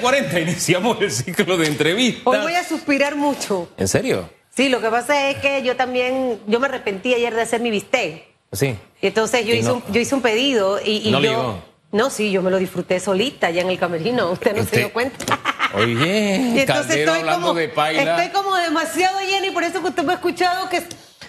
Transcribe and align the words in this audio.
7.40 0.00 0.42
iniciamos 0.42 1.00
el 1.00 1.10
ciclo 1.10 1.56
de 1.56 1.66
entrevistas. 1.66 2.22
Hoy 2.26 2.38
voy 2.38 2.54
a 2.54 2.64
suspirar 2.64 3.16
mucho. 3.16 3.68
¿En 3.76 3.88
serio? 3.88 4.28
Sí, 4.54 4.68
lo 4.68 4.80
que 4.80 4.88
pasa 4.88 5.30
es 5.30 5.38
que 5.38 5.62
yo 5.62 5.76
también, 5.76 6.40
yo 6.46 6.60
me 6.60 6.66
arrepentí 6.66 7.14
ayer 7.14 7.34
de 7.34 7.42
hacer 7.42 7.60
mi 7.60 7.70
bistec. 7.70 8.24
Sí. 8.52 8.76
Y 9.00 9.06
entonces 9.06 9.46
yo, 9.46 9.54
Y 9.54 9.58
hice, 9.58 9.68
no- 9.68 9.74
un, 9.76 9.82
yo 9.92 10.00
hice 10.00 10.14
un 10.14 10.22
pedido 10.22 10.80
y, 10.84 11.08
y 11.08 11.10
¿No 11.12 11.20
yo... 11.20 11.62
No, 11.92 12.08
sí, 12.08 12.30
yo 12.30 12.40
me 12.40 12.52
lo 12.52 12.58
disfruté 12.58 13.00
solita 13.00 13.48
allá 13.48 13.62
en 13.62 13.68
el 13.70 13.76
camerino. 13.78 14.30
Usted 14.30 14.54
no 14.54 14.64
se 14.64 14.76
dio 14.76 14.92
cuenta. 14.92 15.38
Oye, 15.74 16.36
Y 16.54 16.60
entonces 16.60 16.96
estoy 16.96 17.18
hablando 17.20 17.48
como, 17.48 17.58
de 17.58 17.68
paila. 17.68 18.16
estoy 18.24 18.32
como 18.42 18.54
demasiado 18.56 19.18
llena 19.20 19.46
y 19.48 19.50
por 19.50 19.64
eso 19.64 19.80
que 19.82 19.88
usted 19.88 20.04
me 20.04 20.12
ha 20.12 20.16
escuchado 20.16 20.68
que 20.68 20.82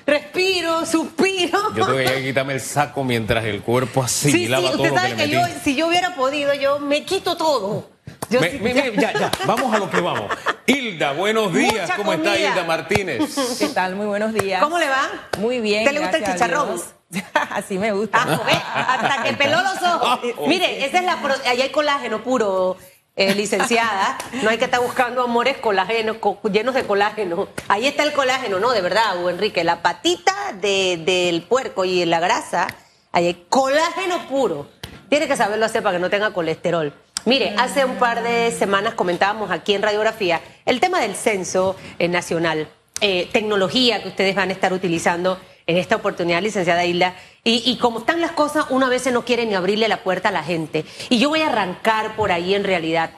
respiro, 0.06 0.86
suspiro. 0.86 1.74
Yo 1.76 1.86
tuve 1.86 2.06
que 2.06 2.24
quitarme 2.24 2.54
el 2.54 2.62
saco 2.62 3.04
mientras 3.04 3.46
el 3.46 3.62
cuerpo 3.62 4.08
sí, 4.08 4.20
sí, 4.24 4.28
asimilaba 4.30 4.72
todo 4.72 4.84
usted 4.84 4.90
lo 4.90 4.96
que 4.96 5.00
sabe 5.02 5.10
le 5.10 5.16
que, 5.16 5.38
metí. 5.38 5.54
yo, 5.54 5.60
si 5.64 5.76
yo 5.76 5.88
hubiera 5.88 6.16
podido, 6.16 6.54
yo 6.54 6.80
me 6.80 7.04
quito 7.06 7.36
todo. 7.38 7.90
Yo 8.30 8.40
Me- 8.40 8.52
sí- 8.52 8.60
me- 8.60 8.74
me- 8.74 8.96
ya, 8.96 9.12
ya, 9.14 9.32
vamos 9.46 9.74
a 9.74 9.78
lo 9.80 9.90
que 9.90 10.00
vamos. 10.02 10.32
Hilda, 10.66 11.12
buenos 11.14 11.54
días. 11.54 11.74
Mucha 11.82 11.96
¿Cómo 11.98 12.14
está. 12.14 12.38
Hilda 12.38 12.64
Martínez? 12.64 13.36
¿Qué 13.60 13.68
tal? 13.70 13.96
Muy 13.96 14.06
buenos 14.06 14.34
días. 14.34 14.62
¿Cómo 14.62 14.80
le 14.80 14.88
va? 14.88 15.10
Muy 15.40 15.60
bien. 15.60 15.84
¿Te 15.86 15.92
le 15.92 16.00
gusta 16.00 16.18
el 16.18 16.26
chicharrón? 16.26 16.82
Así 17.50 17.78
me 17.78 17.92
gusta. 17.92 18.20
Ah. 18.26 18.88
Hasta 19.02 19.24
que 19.24 19.34
peló 19.34 19.58
los 19.62 19.82
ojos. 19.82 20.02
Ah, 20.38 20.48
Mire, 20.48 20.86
esa 20.86 21.00
es 21.00 21.04
la 21.06 21.18
pro- 21.22 21.34
allá 21.46 21.64
hay 21.64 21.70
colágeno 21.72 22.24
puro, 22.24 22.78
eh, 23.16 23.36
licenciada. 23.36 24.18
No 24.44 24.50
hay 24.50 24.58
que 24.58 24.66
estar 24.66 24.82
buscando 24.82 25.22
amores 25.22 25.58
colágeno, 25.58 26.20
co- 26.20 26.40
llenos 26.52 26.76
de 26.76 26.84
colágeno. 26.84 27.48
Ahí 27.68 27.86
está 27.88 28.04
el 28.04 28.14
colágeno, 28.14 28.60
no, 28.60 28.72
de 28.72 28.82
verdad, 28.82 29.18
Hugo 29.20 29.30
Enrique. 29.30 29.64
La 29.64 29.82
patita 29.82 30.34
de- 30.62 30.98
del 31.04 31.44
puerco 31.44 31.86
y 31.86 32.06
la 32.06 32.20
grasa, 32.20 32.68
ahí 33.12 33.28
hay 33.28 33.46
colágeno 33.50 34.28
puro. 34.28 34.70
Tiene 35.10 35.28
que 35.28 35.36
saberlo 35.36 35.66
hacer 35.66 35.84
para 35.84 35.98
que 35.98 36.02
no 36.02 36.10
tenga 36.10 36.32
colesterol. 36.32 36.94
Mire, 37.26 37.54
hace 37.58 37.86
un 37.86 37.98
par 37.98 38.24
de 38.24 38.52
semanas 38.52 38.96
comentábamos 38.96 39.52
aquí 39.52 39.76
en 39.76 39.82
Radiografía 39.84 40.42
el 40.66 40.80
tema 40.80 41.00
del 41.02 41.16
censo 41.16 41.76
eh, 42.00 42.08
nacional, 42.08 42.68
eh, 43.02 43.30
tecnología 43.32 44.02
que 44.02 44.08
ustedes 44.10 44.34
van 44.36 44.50
a 44.50 44.54
estar 44.54 44.74
utilizando 44.74 45.40
en 45.68 45.78
esta 45.78 45.96
oportunidad, 45.96 46.42
licenciada 46.42 46.86
Hilda. 46.86 47.16
Y, 47.44 47.64
y 47.66 47.78
como 47.78 48.00
están 48.00 48.22
las 48.22 48.32
cosas, 48.32 48.66
una 48.70 48.90
vez 48.90 49.12
no 49.12 49.26
quiere 49.26 49.46
ni 49.46 49.56
abrirle 49.56 49.88
la 49.88 50.04
puerta 50.04 50.30
a 50.30 50.32
la 50.32 50.44
gente. 50.44 50.86
Y 51.10 51.20
yo 51.20 51.30
voy 51.30 51.42
a 51.42 51.48
arrancar 51.48 52.16
por 52.16 52.32
ahí 52.32 52.54
en 52.54 52.64
realidad, 52.64 53.12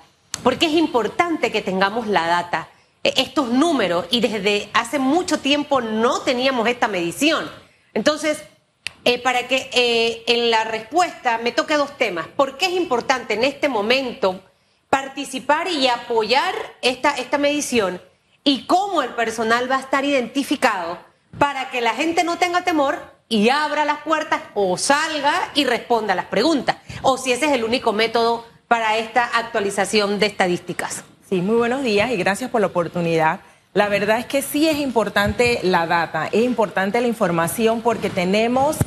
porque 0.43 0.67
es 0.67 0.73
importante 0.73 1.51
que 1.51 1.61
tengamos 1.61 2.07
la 2.07 2.27
data, 2.27 2.69
eh, 3.03 3.13
estos 3.17 3.49
números, 3.49 4.05
y 4.11 4.21
desde 4.21 4.69
hace 4.73 4.99
mucho 4.99 5.39
tiempo 5.39 5.81
no 5.81 6.21
teníamos 6.21 6.67
esta 6.67 6.87
medición. 6.87 7.49
Entonces, 7.93 8.43
eh, 9.05 9.19
para 9.19 9.49
que 9.49 9.69
eh, 9.73 10.23
en 10.27 10.49
la 10.49 10.63
respuesta 10.63 11.37
me 11.37 11.51
toque 11.51 11.75
dos 11.75 11.97
temas. 11.97 12.27
¿Por 12.27 12.57
qué 12.57 12.67
es 12.67 12.71
importante 12.71 13.33
en 13.33 13.43
este 13.43 13.67
momento 13.67 14.41
participar 14.89 15.67
y 15.69 15.87
apoyar 15.87 16.55
esta, 16.81 17.11
esta 17.17 17.37
medición? 17.37 18.01
¿Y 18.45 18.65
cómo 18.65 19.01
el 19.01 19.09
personal 19.09 19.69
va 19.69 19.75
a 19.75 19.81
estar 19.81 20.05
identificado 20.05 20.97
para 21.37 21.69
que 21.69 21.81
la 21.81 21.93
gente 21.93 22.23
no 22.23 22.37
tenga 22.37 22.63
temor 22.63 22.97
y 23.29 23.49
abra 23.49 23.85
las 23.85 23.99
puertas 23.99 24.41
o 24.53 24.77
salga 24.77 25.33
y 25.55 25.65
responda 25.65 26.15
las 26.15 26.25
preguntas? 26.25 26.77
O 27.01 27.17
si 27.17 27.31
ese 27.31 27.45
es 27.45 27.51
el 27.51 27.63
único 27.63 27.93
método 27.93 28.45
para 28.67 28.97
esta 28.97 29.23
actualización 29.25 30.19
de 30.19 30.27
estadísticas. 30.27 31.03
Sí, 31.29 31.41
muy 31.41 31.55
buenos 31.55 31.83
días 31.83 32.11
y 32.11 32.17
gracias 32.17 32.49
por 32.49 32.61
la 32.61 32.67
oportunidad. 32.67 33.39
La 33.73 33.89
verdad 33.89 34.19
es 34.19 34.25
que 34.25 34.41
sí 34.41 34.69
es 34.69 34.77
importante 34.77 35.59
la 35.63 35.87
data, 35.87 36.27
es 36.31 36.43
importante 36.43 37.01
la 37.01 37.07
información 37.07 37.81
porque 37.81 38.09
tenemos 38.09 38.77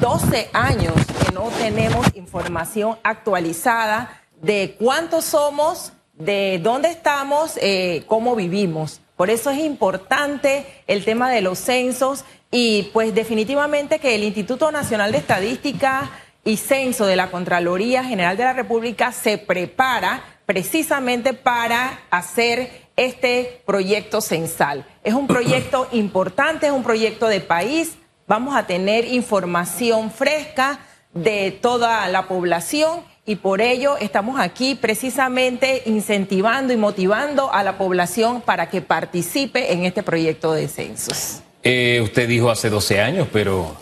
12 0.00 0.50
años 0.52 0.94
que 0.94 1.32
no 1.32 1.48
tenemos 1.58 2.06
información 2.14 2.98
actualizada 3.02 4.22
de 4.40 4.76
cuántos 4.78 5.24
somos, 5.24 5.92
de 6.14 6.60
dónde 6.62 6.88
estamos, 6.88 7.58
eh, 7.60 8.04
cómo 8.06 8.36
vivimos. 8.36 9.00
Por 9.18 9.30
eso 9.30 9.50
es 9.50 9.58
importante 9.58 10.64
el 10.86 11.04
tema 11.04 11.28
de 11.28 11.40
los 11.40 11.58
censos 11.58 12.24
y 12.52 12.84
pues 12.92 13.12
definitivamente 13.16 13.98
que 13.98 14.14
el 14.14 14.22
Instituto 14.22 14.70
Nacional 14.70 15.10
de 15.10 15.18
Estadística 15.18 16.08
y 16.44 16.56
Censo 16.56 17.04
de 17.04 17.16
la 17.16 17.28
Contraloría 17.28 18.04
General 18.04 18.36
de 18.36 18.44
la 18.44 18.52
República 18.52 19.10
se 19.10 19.36
prepara 19.36 20.22
precisamente 20.46 21.34
para 21.34 21.98
hacer 22.10 22.70
este 22.94 23.60
proyecto 23.66 24.20
censal. 24.20 24.86
Es 25.02 25.14
un 25.14 25.26
proyecto 25.26 25.88
importante, 25.92 26.66
es 26.66 26.72
un 26.72 26.84
proyecto 26.84 27.26
de 27.26 27.40
país. 27.40 27.98
Vamos 28.28 28.54
a 28.54 28.68
tener 28.68 29.04
información 29.04 30.12
fresca 30.12 30.78
de 31.12 31.50
toda 31.50 32.06
la 32.06 32.28
población 32.28 33.00
y 33.28 33.36
por 33.36 33.60
ello 33.60 33.98
estamos 33.98 34.40
aquí 34.40 34.74
precisamente 34.74 35.82
incentivando 35.84 36.72
y 36.72 36.78
motivando 36.78 37.52
a 37.52 37.62
la 37.62 37.76
población 37.76 38.40
para 38.40 38.70
que 38.70 38.80
participe 38.80 39.74
en 39.74 39.84
este 39.84 40.02
proyecto 40.02 40.52
de 40.54 40.66
censos. 40.66 41.42
Eh, 41.62 42.00
usted 42.02 42.26
dijo 42.26 42.50
hace 42.50 42.70
12 42.70 43.02
años, 43.02 43.28
pero 43.30 43.76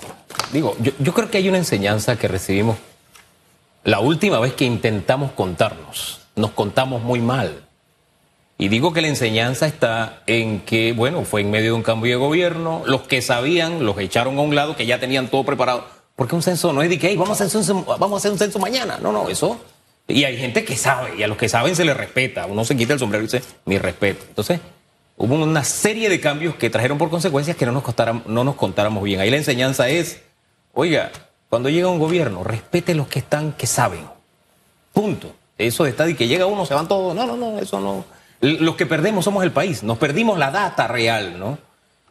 digo, 0.53 0.77
yo, 0.81 0.91
yo 0.99 1.15
creo 1.15 1.31
que 1.31 1.39
hay 1.39 1.49
una 1.49 1.59
enseñanza 1.59 2.19
que 2.19 2.27
recibimos 2.27 2.77
la 3.85 4.01
última 4.01 4.41
vez 4.41 4.53
que 4.55 4.65
intentamos 4.65 5.31
contarnos. 5.31 6.23
Nos 6.35 6.51
contamos 6.51 7.03
muy 7.03 7.21
mal. 7.21 7.63
Y 8.59 8.67
digo 8.67 8.93
que 8.93 9.01
la 9.01 9.09
enseñanza 9.09 9.69
está 9.69 10.23
en 10.27 10.59
que, 10.61 10.93
bueno, 10.93 11.25
fue 11.25 11.43
en 11.43 11.53
medio 11.53 11.67
de 11.67 11.73
un 11.75 11.83
cambio 11.85 12.11
de 12.11 12.17
gobierno, 12.17 12.83
los 12.85 13.03
que 13.03 13.23
sabían 13.23 13.85
los 13.85 13.97
echaron 14.01 14.39
a 14.39 14.41
un 14.41 14.57
lado, 14.57 14.75
que 14.75 14.87
ya 14.87 14.99
tenían 14.99 15.29
todo 15.29 15.45
preparado. 15.45 15.96
Porque 16.17 16.35
un 16.35 16.43
censo 16.43 16.73
no 16.73 16.83
es 16.83 16.89
de 16.89 16.99
que, 16.99 17.09
"Hey, 17.09 17.17
vamos 17.17 17.41
a 17.41 17.45
hacer 17.45 17.59
un 17.59 17.65
censo, 17.65 17.85
vamos 17.85 18.13
a 18.13 18.17
hacer 18.17 18.33
un 18.33 18.39
censo 18.39 18.59
mañana. 18.59 18.99
No, 19.01 19.13
no, 19.13 19.29
eso. 19.29 19.61
Y 20.09 20.25
hay 20.25 20.37
gente 20.39 20.65
que 20.65 20.77
sabe, 20.77 21.17
y 21.19 21.23
a 21.23 21.29
los 21.29 21.37
que 21.37 21.49
saben 21.49 21.77
se 21.77 21.85
les 21.85 21.97
respeta. 21.97 22.47
Uno 22.47 22.65
se 22.65 22.77
quita 22.77 22.93
el 22.95 22.99
sombrero 22.99 23.25
y 23.25 23.27
dice, 23.29 23.43
mi 23.65 23.77
respeto. 23.79 24.25
Entonces, 24.29 24.61
hubo 25.17 25.35
una 25.35 25.65
serie 25.65 26.09
de 26.09 26.21
cambios 26.21 26.55
que 26.55 26.71
trajeron 26.71 26.97
por 26.97 27.11
consecuencias 27.11 27.57
que 27.57 27.67
no 27.67 27.73
nos, 27.73 27.83
costara- 27.83 28.23
no 28.27 28.45
nos 28.45 28.55
contáramos 28.55 29.03
bien. 29.03 29.21
Ahí 29.21 29.31
la 29.31 29.37
enseñanza 29.37 29.89
es, 29.89 30.23
oiga, 30.73 31.11
cuando 31.51 31.69
llega 31.69 31.89
un 31.89 31.99
gobierno, 31.99 32.45
respete 32.45 32.95
los 32.95 33.09
que 33.09 33.19
están, 33.19 33.53
que 33.53 33.67
saben. 33.67 34.07
Punto. 34.93 35.35
Eso 35.59 35.85
de 35.85 35.95
y 36.11 36.15
que 36.15 36.29
llega 36.29 36.47
uno, 36.47 36.67
se 36.67 36.75
van 36.75 36.87
todos. 36.87 37.15
No, 37.15 37.27
no, 37.27 37.37
no, 37.37 37.59
eso 37.59 37.81
no. 37.81 38.05
Los 38.41 38.77
que 38.77 38.87
perdemos 38.87 39.25
somos 39.25 39.43
el 39.43 39.53
país. 39.53 39.83
Nos 39.83 39.99
perdimos 39.99 40.39
la 40.39 40.51
data 40.51 40.87
real, 40.87 41.39
¿no? 41.39 41.59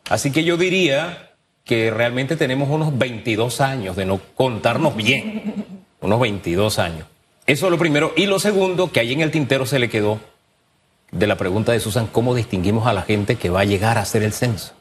Así 0.10 0.32
que 0.32 0.44
yo 0.44 0.58
diría 0.58 1.32
que 1.66 1.90
realmente 1.92 2.38
tenemos 2.38 2.70
unos 2.70 2.98
22 2.98 3.59
años 3.59 3.96
de 3.96 4.06
no 4.06 4.22
contarnos 4.36 4.96
bien. 4.96 5.66
Unos 6.00 6.20
22 6.20 6.80
años. 6.80 7.08
Eso 7.48 7.66
es 7.66 7.72
lo 7.72 7.78
primero. 7.78 8.14
Y 8.16 8.28
lo 8.28 8.40
segundo, 8.40 8.92
que 8.92 9.00
ahí 9.00 9.12
en 9.14 9.22
el 9.22 9.31
tintero 9.31 9.66
se 9.66 9.80
le 9.80 9.90
quedó 9.90 10.20
de 11.12 11.28
la 11.28 11.38
pregunta 11.38 11.72
de 11.72 11.80
Susan, 11.80 12.08
¿cómo 12.08 12.36
distinguimos 12.36 12.88
a 12.88 12.94
la 12.94 13.02
gente 13.02 13.36
que 13.36 13.50
va 13.50 13.62
a 13.62 13.66
llegar 13.66 13.98
a 13.98 14.02
hacer 14.02 14.22
el 14.22 14.34
censo? 14.34 14.74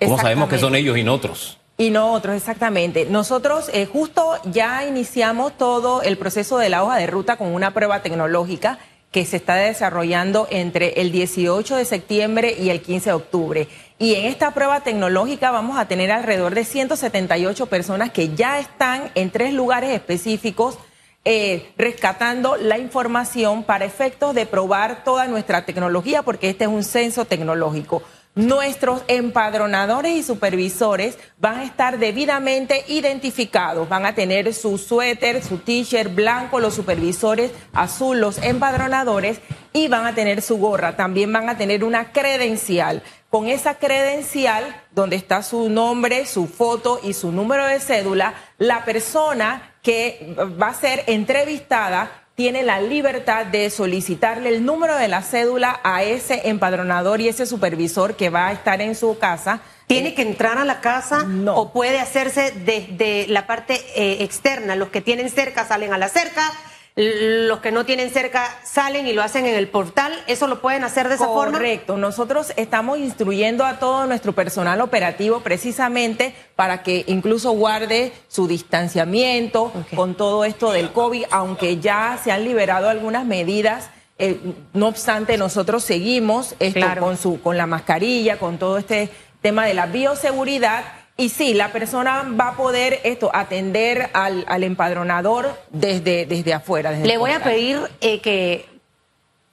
¿Cómo 0.00 0.18
sabemos 0.18 0.48
que 0.48 0.58
son 0.58 0.74
ellos 0.74 0.96
y 0.96 1.04
no 1.04 1.14
otros? 1.14 1.58
Y 1.76 1.90
nosotros, 1.90 2.36
exactamente. 2.36 3.06
Nosotros 3.10 3.70
eh, 3.72 3.86
justo 3.86 4.38
ya 4.44 4.86
iniciamos 4.86 5.56
todo 5.58 6.02
el 6.02 6.16
proceso 6.16 6.58
de 6.58 6.68
la 6.68 6.84
hoja 6.84 6.96
de 6.96 7.06
ruta 7.06 7.36
con 7.36 7.48
una 7.48 7.72
prueba 7.72 8.00
tecnológica 8.00 8.78
que 9.10 9.24
se 9.24 9.36
está 9.36 9.54
desarrollando 9.56 10.48
entre 10.50 11.00
el 11.00 11.12
18 11.12 11.76
de 11.76 11.84
septiembre 11.84 12.56
y 12.58 12.70
el 12.70 12.80
15 12.80 13.10
de 13.10 13.14
octubre. 13.14 13.68
Y 13.98 14.14
en 14.14 14.26
esta 14.26 14.50
prueba 14.52 14.80
tecnológica 14.80 15.50
vamos 15.50 15.78
a 15.78 15.86
tener 15.86 16.10
alrededor 16.10 16.54
de 16.54 16.64
178 16.64 17.66
personas 17.66 18.10
que 18.10 18.34
ya 18.34 18.58
están 18.58 19.10
en 19.14 19.30
tres 19.30 19.52
lugares 19.52 19.90
específicos 19.90 20.78
eh, 21.26 21.72
rescatando 21.78 22.56
la 22.56 22.76
información 22.76 23.62
para 23.62 23.86
efectos 23.86 24.34
de 24.34 24.44
probar 24.44 25.04
toda 25.04 25.26
nuestra 25.26 25.64
tecnología, 25.64 26.22
porque 26.22 26.50
este 26.50 26.64
es 26.64 26.70
un 26.70 26.84
censo 26.84 27.24
tecnológico. 27.24 28.02
Nuestros 28.34 29.02
empadronadores 29.06 30.12
y 30.12 30.22
supervisores 30.22 31.16
van 31.38 31.60
a 31.60 31.64
estar 31.64 31.98
debidamente 31.98 32.84
identificados, 32.88 33.88
van 33.88 34.04
a 34.04 34.14
tener 34.16 34.52
su 34.52 34.76
suéter, 34.76 35.42
su 35.42 35.58
t-shirt 35.58 36.12
blanco, 36.14 36.58
los 36.58 36.74
supervisores 36.74 37.52
azul, 37.72 38.20
los 38.20 38.38
empadronadores 38.38 39.38
y 39.72 39.88
van 39.88 40.04
a 40.04 40.14
tener 40.14 40.42
su 40.42 40.58
gorra, 40.58 40.96
también 40.96 41.32
van 41.32 41.48
a 41.48 41.56
tener 41.56 41.84
una 41.84 42.12
credencial. 42.12 43.02
Con 43.34 43.48
esa 43.48 43.74
credencial, 43.74 44.80
donde 44.92 45.16
está 45.16 45.42
su 45.42 45.68
nombre, 45.68 46.24
su 46.24 46.46
foto 46.46 47.00
y 47.02 47.14
su 47.14 47.32
número 47.32 47.66
de 47.66 47.80
cédula, 47.80 48.32
la 48.58 48.84
persona 48.84 49.74
que 49.82 50.36
va 50.62 50.68
a 50.68 50.74
ser 50.74 51.02
entrevistada 51.08 52.26
tiene 52.36 52.62
la 52.62 52.80
libertad 52.80 53.46
de 53.46 53.70
solicitarle 53.70 54.50
el 54.50 54.64
número 54.64 54.94
de 54.96 55.08
la 55.08 55.20
cédula 55.22 55.80
a 55.82 56.04
ese 56.04 56.48
empadronador 56.48 57.20
y 57.20 57.26
ese 57.26 57.44
supervisor 57.44 58.14
que 58.14 58.30
va 58.30 58.46
a 58.46 58.52
estar 58.52 58.80
en 58.80 58.94
su 58.94 59.18
casa. 59.18 59.62
¿Tiene 59.88 60.14
que 60.14 60.22
entrar 60.22 60.56
a 60.56 60.64
la 60.64 60.80
casa 60.80 61.24
No. 61.24 61.56
o 61.56 61.72
puede 61.72 61.98
hacerse 61.98 62.52
desde 62.64 63.26
la 63.26 63.48
parte 63.48 63.80
eh, 63.96 64.18
externa? 64.22 64.76
Los 64.76 64.90
que 64.90 65.00
tienen 65.00 65.28
cerca 65.28 65.66
salen 65.66 65.92
a 65.92 65.98
la 65.98 66.08
cerca, 66.08 66.52
los 66.96 67.58
que 67.58 67.72
no 67.72 67.84
tienen 67.84 68.10
cerca 68.10 68.56
salen 68.62 69.06
y 69.08 69.12
lo 69.12 69.22
hacen 69.22 69.46
en 69.46 69.56
el 69.56 69.68
portal. 69.68 70.12
¿Eso 70.28 70.46
lo 70.46 70.60
pueden 70.60 70.84
hacer 70.84 71.08
de 71.08 71.16
esa 71.16 71.26
forma? 71.26 71.58
Correcto. 71.58 71.96
Nosotros 71.96 72.52
estamos 72.56 72.98
instruyendo 72.98 73.64
a 73.64 73.80
todo 73.80 74.06
nuestro 74.06 74.32
personal 74.32 74.80
operativo 74.80 75.40
precisamente 75.40 76.34
para 76.54 76.82
que 76.84 77.04
incluso 77.08 77.50
guarde 77.50 78.12
su 78.28 78.46
distanciamiento 78.46 79.72
con 79.96 80.14
todo 80.14 80.44
esto 80.44 80.70
del 80.70 80.92
COVID, 80.92 81.24
aunque 81.32 81.78
ya 81.78 82.18
se 82.22 82.30
han 82.30 82.44
liberado 82.44 82.88
algunas 82.88 83.24
medidas 83.24 83.90
Eh, 84.16 84.38
no 84.72 84.86
obstante, 84.86 85.36
nosotros 85.36 85.82
seguimos 85.82 86.54
esto 86.60 86.86
con, 87.00 87.16
su, 87.16 87.40
con 87.42 87.56
la 87.56 87.66
mascarilla, 87.66 88.38
con 88.38 88.58
todo 88.58 88.78
este 88.78 89.10
tema 89.42 89.66
de 89.66 89.74
la 89.74 89.86
bioseguridad. 89.86 90.84
Y 91.16 91.28
sí, 91.28 91.54
la 91.54 91.70
persona 91.70 92.24
va 92.38 92.48
a 92.48 92.56
poder 92.56 93.00
esto 93.04 93.30
atender 93.32 94.10
al, 94.14 94.44
al 94.48 94.64
empadronador 94.64 95.56
desde, 95.70 96.26
desde 96.26 96.52
afuera. 96.52 96.90
Le 96.90 97.16
voy 97.18 97.30
a 97.30 97.42
pedir 97.42 97.78
eh, 98.00 98.20
que, 98.20 98.68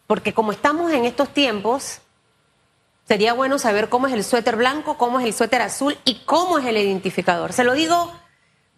porque 0.08 0.34
como 0.34 0.52
estamos 0.52 0.92
en 0.92 1.06
estos 1.06 1.30
tiempos, 1.30 2.02
sería 3.08 3.34
bueno 3.34 3.60
saber 3.60 3.90
cómo 3.90 4.08
es 4.08 4.14
el 4.14 4.24
suéter 4.24 4.56
blanco, 4.56 4.98
cómo 4.98 5.20
es 5.20 5.26
el 5.26 5.34
suéter 5.34 5.62
azul 5.62 5.96
y 6.04 6.22
cómo 6.26 6.58
es 6.58 6.66
el 6.66 6.78
identificador. 6.78 7.54
Se 7.54 7.64
lo 7.64 7.74
digo 7.74 8.12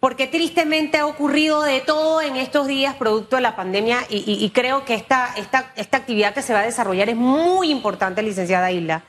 porque 0.02 0.28
tristemente 0.28 0.98
ha 0.98 1.06
ocurrido 1.06 1.62
de 1.62 1.80
todo 1.80 2.22
en 2.22 2.36
estos 2.36 2.68
días 2.68 2.96
producto 2.96 3.38
de 3.38 3.42
la 3.42 3.56
pandemia 3.56 4.00
y, 4.10 4.50
creo 4.50 4.84
que 4.84 4.96
esta, 4.96 5.34
esta, 5.38 5.72
esta 5.78 5.96
actividad 5.96 6.34
que 6.34 6.42
se 6.42 6.52
va 6.52 6.60
a 6.60 6.66
desarrollar 6.66 7.08
es 7.08 7.16
muy 7.16 7.72
importante, 7.72 8.22
licenciada 8.22 8.70
Isla. 8.70 9.06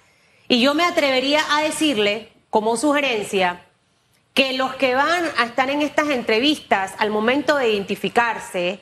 Y 0.46 0.60
yo 0.60 0.72
me 0.74 0.84
atrevería 0.84 1.40
a 1.50 1.62
decirle, 1.62 2.33
como 2.54 2.76
sugerencia, 2.76 3.62
que 4.32 4.52
los 4.52 4.76
que 4.76 4.94
van 4.94 5.24
a 5.38 5.44
estar 5.44 5.70
en 5.70 5.82
estas 5.82 6.10
entrevistas 6.10 6.92
al 6.98 7.10
momento 7.10 7.56
de 7.56 7.72
identificarse, 7.72 8.78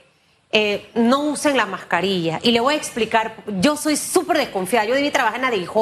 eh, 0.50 0.90
no 0.94 1.20
usen 1.20 1.56
la 1.56 1.64
mascarilla. 1.64 2.38
Y 2.42 2.50
le 2.50 2.60
voy 2.60 2.74
a 2.74 2.76
explicar, 2.76 3.34
yo 3.46 3.78
soy 3.78 3.96
súper 3.96 4.36
desconfiada, 4.36 4.84
yo 4.84 4.94
debí 4.94 5.10
trabajar 5.10 5.36
en 5.36 5.42
la 5.46 5.50
DIJ. 5.50 5.72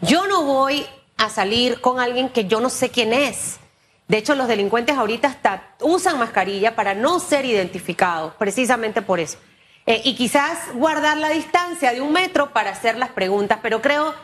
Yo 0.00 0.26
no 0.26 0.44
voy 0.44 0.86
a 1.18 1.28
salir 1.28 1.82
con 1.82 2.00
alguien 2.00 2.30
que 2.30 2.46
yo 2.46 2.60
no 2.60 2.70
sé 2.70 2.88
quién 2.88 3.12
es. 3.12 3.58
De 4.08 4.16
hecho, 4.16 4.34
los 4.34 4.48
delincuentes 4.48 4.96
ahorita 4.96 5.28
hasta 5.28 5.74
usan 5.82 6.18
mascarilla 6.18 6.74
para 6.74 6.94
no 6.94 7.20
ser 7.20 7.44
identificados, 7.44 8.32
precisamente 8.36 9.02
por 9.02 9.20
eso. 9.20 9.36
Eh, 9.84 10.00
y 10.02 10.14
quizás 10.14 10.72
guardar 10.72 11.18
la 11.18 11.28
distancia 11.28 11.92
de 11.92 12.00
un 12.00 12.10
metro 12.10 12.54
para 12.54 12.70
hacer 12.70 12.96
las 12.96 13.10
preguntas, 13.10 13.58
pero 13.60 13.82
creo 13.82 14.14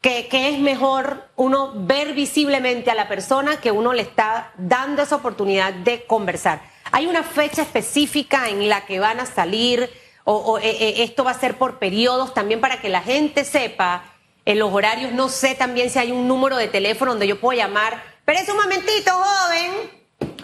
que, 0.00 0.28
que, 0.28 0.48
es 0.48 0.58
mejor 0.58 1.28
uno 1.36 1.72
ver 1.74 2.14
visiblemente 2.14 2.90
a 2.90 2.94
la 2.94 3.08
persona 3.08 3.60
que 3.60 3.70
uno 3.70 3.92
le 3.92 4.02
está 4.02 4.52
dando 4.56 5.02
esa 5.02 5.16
oportunidad 5.16 5.72
de 5.72 6.04
conversar. 6.06 6.62
¿Hay 6.92 7.06
una 7.06 7.22
fecha 7.22 7.62
específica 7.62 8.48
en 8.48 8.68
la 8.68 8.86
que 8.86 8.98
van 8.98 9.20
a 9.20 9.26
salir 9.26 9.90
o, 10.24 10.58
eh, 10.58 10.76
eh, 10.80 10.94
esto 11.02 11.24
va 11.24 11.32
a 11.32 11.38
ser 11.38 11.56
por 11.58 11.78
periodos 11.78 12.34
también 12.34 12.60
para 12.60 12.80
que 12.80 12.88
la 12.88 13.02
gente 13.02 13.44
sepa 13.44 14.04
en 14.44 14.58
los 14.58 14.72
horarios? 14.72 15.12
No 15.12 15.28
sé 15.28 15.54
también 15.54 15.90
si 15.90 15.98
hay 15.98 16.12
un 16.12 16.26
número 16.26 16.56
de 16.56 16.68
teléfono 16.68 17.12
donde 17.12 17.26
yo 17.26 17.40
puedo 17.40 17.56
llamar 17.58 18.10
pero 18.30 18.42
es 18.42 18.48
un 18.48 18.58
momentito, 18.58 19.10
joven. 19.10 19.90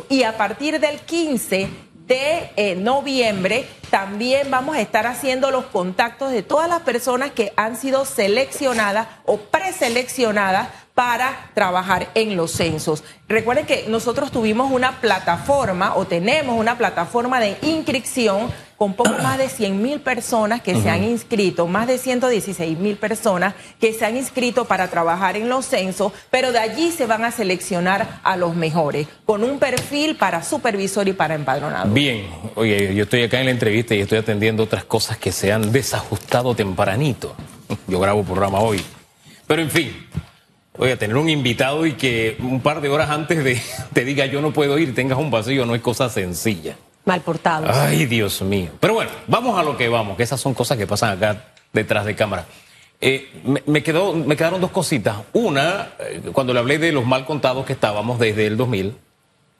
Y 0.08 0.24
a 0.24 0.36
partir 0.36 0.80
del 0.80 0.98
15 1.00 1.68
de 2.06 2.50
eh, 2.56 2.74
noviembre 2.74 3.64
también 3.90 4.50
vamos 4.50 4.76
a 4.76 4.80
estar 4.80 5.06
haciendo 5.06 5.52
los 5.52 5.66
contactos 5.66 6.32
de 6.32 6.42
todas 6.42 6.68
las 6.68 6.80
personas 6.80 7.30
que 7.30 7.52
han 7.56 7.76
sido 7.76 8.04
seleccionadas 8.04 9.06
o 9.24 9.38
preseleccionadas 9.38 10.68
para 10.94 11.50
trabajar 11.54 12.10
en 12.14 12.36
los 12.36 12.52
censos. 12.52 13.02
Recuerden 13.28 13.64
que 13.64 13.86
nosotros 13.88 14.30
tuvimos 14.30 14.70
una 14.70 15.00
plataforma 15.00 15.96
o 15.96 16.06
tenemos 16.06 16.58
una 16.58 16.76
plataforma 16.76 17.40
de 17.40 17.56
inscripción 17.62 18.50
con 18.76 18.94
poco 18.94 19.12
más 19.22 19.38
de 19.38 19.48
100 19.48 19.80
mil 19.80 20.00
personas 20.00 20.60
que 20.60 20.74
se 20.74 20.90
han 20.90 21.04
inscrito, 21.04 21.68
más 21.68 21.86
de 21.86 21.98
116 21.98 22.76
mil 22.78 22.96
personas 22.96 23.54
que 23.80 23.92
se 23.92 24.04
han 24.04 24.16
inscrito 24.16 24.64
para 24.64 24.88
trabajar 24.88 25.36
en 25.36 25.48
los 25.48 25.66
censos, 25.66 26.12
pero 26.32 26.50
de 26.50 26.58
allí 26.58 26.90
se 26.90 27.06
van 27.06 27.24
a 27.24 27.30
seleccionar 27.30 28.20
a 28.24 28.36
los 28.36 28.56
mejores, 28.56 29.06
con 29.24 29.44
un 29.44 29.60
perfil 29.60 30.16
para 30.16 30.42
supervisor 30.42 31.06
y 31.06 31.12
para 31.12 31.36
empadronado. 31.36 31.92
Bien, 31.94 32.26
oye, 32.56 32.92
yo 32.92 33.04
estoy 33.04 33.22
acá 33.22 33.38
en 33.38 33.46
la 33.46 33.52
entrevista 33.52 33.94
y 33.94 34.00
estoy 34.00 34.18
atendiendo 34.18 34.64
otras 34.64 34.84
cosas 34.84 35.16
que 35.16 35.30
se 35.30 35.52
han 35.52 35.70
desajustado 35.70 36.54
tempranito. 36.56 37.36
Yo 37.86 38.00
grabo 38.00 38.24
programa 38.24 38.58
hoy. 38.58 38.82
Pero 39.46 39.62
en 39.62 39.70
fin, 39.70 40.08
Oye, 40.78 40.96
tener 40.96 41.16
un 41.16 41.28
invitado 41.28 41.84
y 41.84 41.92
que 41.92 42.36
un 42.40 42.60
par 42.60 42.80
de 42.80 42.88
horas 42.88 43.10
antes 43.10 43.44
de 43.44 43.60
te 43.92 44.04
diga 44.04 44.26
yo 44.26 44.40
no 44.40 44.52
puedo 44.52 44.78
ir, 44.78 44.94
tengas 44.94 45.18
un 45.18 45.30
vacío, 45.30 45.66
no 45.66 45.74
es 45.74 45.82
cosa 45.82 46.08
sencilla. 46.08 46.76
Mal 47.04 47.20
portados. 47.20 47.68
Ay, 47.70 48.06
Dios 48.06 48.40
mío. 48.42 48.70
Pero 48.80 48.94
bueno, 48.94 49.10
vamos 49.26 49.58
a 49.58 49.62
lo 49.62 49.76
que 49.76 49.88
vamos, 49.88 50.16
que 50.16 50.22
esas 50.22 50.40
son 50.40 50.54
cosas 50.54 50.78
que 50.78 50.86
pasan 50.86 51.16
acá 51.16 51.52
detrás 51.72 52.06
de 52.06 52.14
cámara. 52.14 52.46
Eh, 53.00 53.28
me, 53.66 53.82
quedó, 53.82 54.14
me 54.14 54.36
quedaron 54.36 54.60
dos 54.60 54.70
cositas. 54.70 55.16
Una, 55.32 55.90
eh, 55.98 56.20
cuando 56.32 56.52
le 56.54 56.60
hablé 56.60 56.78
de 56.78 56.92
los 56.92 57.04
mal 57.04 57.26
contados 57.26 57.66
que 57.66 57.72
estábamos 57.72 58.20
desde 58.20 58.46
el 58.46 58.56
2000, 58.56 58.96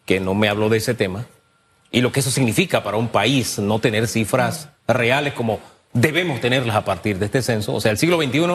que 0.07 0.21
no 0.21 0.35
me 0.35 0.49
habló 0.49 0.69
de 0.69 0.79
ese 0.79 0.95
tema, 0.95 1.27
y 1.91 2.01
lo 2.01 2.13
que 2.13 2.21
eso 2.21 2.31
significa 2.31 2.85
para 2.85 2.97
un 2.97 3.09
país 3.09 3.59
no 3.59 3.81
tener 3.81 4.07
cifras 4.07 4.69
reales 4.87 5.35
como 5.35 5.61
debemos 5.93 6.41
tenerlas 6.41 6.77
a 6.77 6.85
partir 6.85 7.19
de 7.19 7.27
este 7.27 7.43
censo. 7.43 7.75
O 7.75 7.81
sea, 7.81 7.91
el 7.91 7.99
siglo 7.99 8.17
XXI 8.23 8.47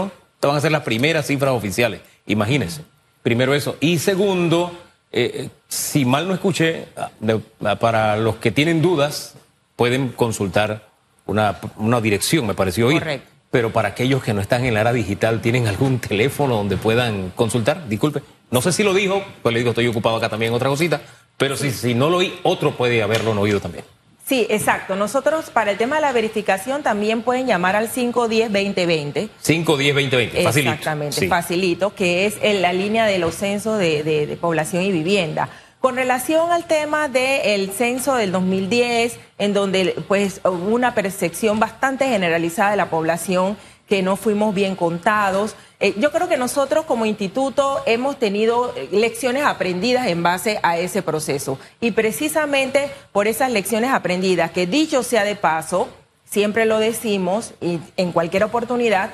van 0.41 0.55
a 0.55 0.61
ser 0.61 0.71
las 0.71 0.83
primeras 0.83 1.27
cifras 1.27 1.51
oficiales. 1.51 1.99
Imagínense. 2.27 2.83
Primero 3.23 3.55
eso. 3.55 3.75
Y 3.79 3.97
segundo, 3.97 4.71
eh, 5.11 5.49
si 5.67 6.05
mal 6.05 6.27
no 6.27 6.33
escuché, 6.33 6.87
ah, 6.95 7.75
para 7.75 8.17
los 8.17 8.35
que 8.35 8.51
tienen 8.51 8.81
dudas, 8.81 9.35
pueden 9.75 10.09
consultar 10.09 10.87
una, 11.25 11.59
una 11.77 11.99
dirección, 12.01 12.45
me 12.45 12.53
pareció 12.53 12.87
oír. 12.87 12.99
Correcto. 12.99 13.31
Pero 13.49 13.71
para 13.71 13.89
aquellos 13.89 14.21
que 14.23 14.33
no 14.33 14.41
están 14.41 14.65
en 14.65 14.73
la 14.73 14.81
era 14.81 14.93
digital, 14.93 15.41
¿tienen 15.41 15.67
algún 15.67 15.99
teléfono 15.99 16.55
donde 16.55 16.77
puedan 16.77 17.31
consultar? 17.31 17.87
Disculpe. 17.87 18.21
No 18.51 18.61
sé 18.61 18.71
si 18.71 18.83
lo 18.83 18.93
dijo, 18.93 19.23
pues 19.41 19.53
le 19.53 19.59
digo, 19.59 19.71
estoy 19.71 19.87
ocupado 19.87 20.17
acá 20.17 20.29
también 20.29 20.51
en 20.51 20.55
otra 20.55 20.69
cosita, 20.69 21.01
pero 21.37 21.57
si, 21.57 21.71
si 21.71 21.93
no 21.93 22.09
lo 22.09 22.17
oí, 22.17 22.33
otro 22.43 22.75
puede 22.75 23.01
haberlo 23.03 23.31
oído 23.31 23.59
también. 23.59 23.83
Sí, 24.27 24.45
exacto. 24.49 24.95
Nosotros 24.97 25.49
para 25.51 25.71
el 25.71 25.77
tema 25.77 25.95
de 25.95 26.01
la 26.01 26.11
verificación 26.11 26.83
también 26.83 27.21
pueden 27.21 27.47
llamar 27.47 27.77
al 27.77 27.89
510-2020. 27.89 29.29
510-2020, 29.41 30.43
facilito. 30.43 30.71
Exactamente, 30.71 31.19
Sí. 31.19 31.27
facilito, 31.27 31.95
que 31.95 32.25
es 32.25 32.35
en 32.41 32.61
la 32.61 32.73
línea 32.73 33.05
de 33.05 33.19
los 33.19 33.35
censos 33.35 33.79
de, 33.79 34.03
de- 34.03 34.27
de 34.27 34.35
población 34.35 34.83
y 34.83 34.91
vivienda. 34.91 35.49
Con 35.79 35.95
relación 35.95 36.51
al 36.51 36.65
tema 36.65 37.07
del 37.07 37.71
censo 37.71 38.15
del 38.15 38.31
2010, 38.31 39.17
en 39.37 39.53
donde 39.53 39.95
pues 40.07 40.41
hubo 40.43 40.73
una 40.75 40.93
percepción 40.95 41.59
bastante 41.59 42.05
generalizada 42.09 42.71
de 42.71 42.77
la 42.77 42.89
población 42.89 43.55
que 43.87 44.01
no 44.01 44.15
fuimos 44.15 44.53
bien 44.53 44.75
contados. 44.75 45.55
eh, 45.79 45.95
yo 45.97 46.11
creo 46.11 46.27
que 46.27 46.37
nosotros 46.37 46.85
como 46.85 47.05
instituto 47.05 47.81
hemos 47.85 48.17
tenido 48.19 48.73
eh, 48.75 48.89
lecciones 48.91 49.43
aprendidas 49.43 50.07
en 50.07 50.23
base 50.23 50.59
a 50.63 50.77
ese 50.77 51.01
proceso. 51.01 51.57
Y 51.79 51.91
precisamente 51.91 52.91
por 53.11 53.27
esas 53.27 53.51
lecciones 53.51 53.91
aprendidas, 53.91 54.51
que 54.51 54.67
dicho 54.67 55.03
sea 55.03 55.23
de 55.23 55.35
paso, 55.35 55.87
siempre 56.29 56.65
lo 56.65 56.79
decimos 56.79 57.53
y 57.61 57.79
en 57.95 58.11
cualquier 58.11 58.43
oportunidad, 58.43 59.11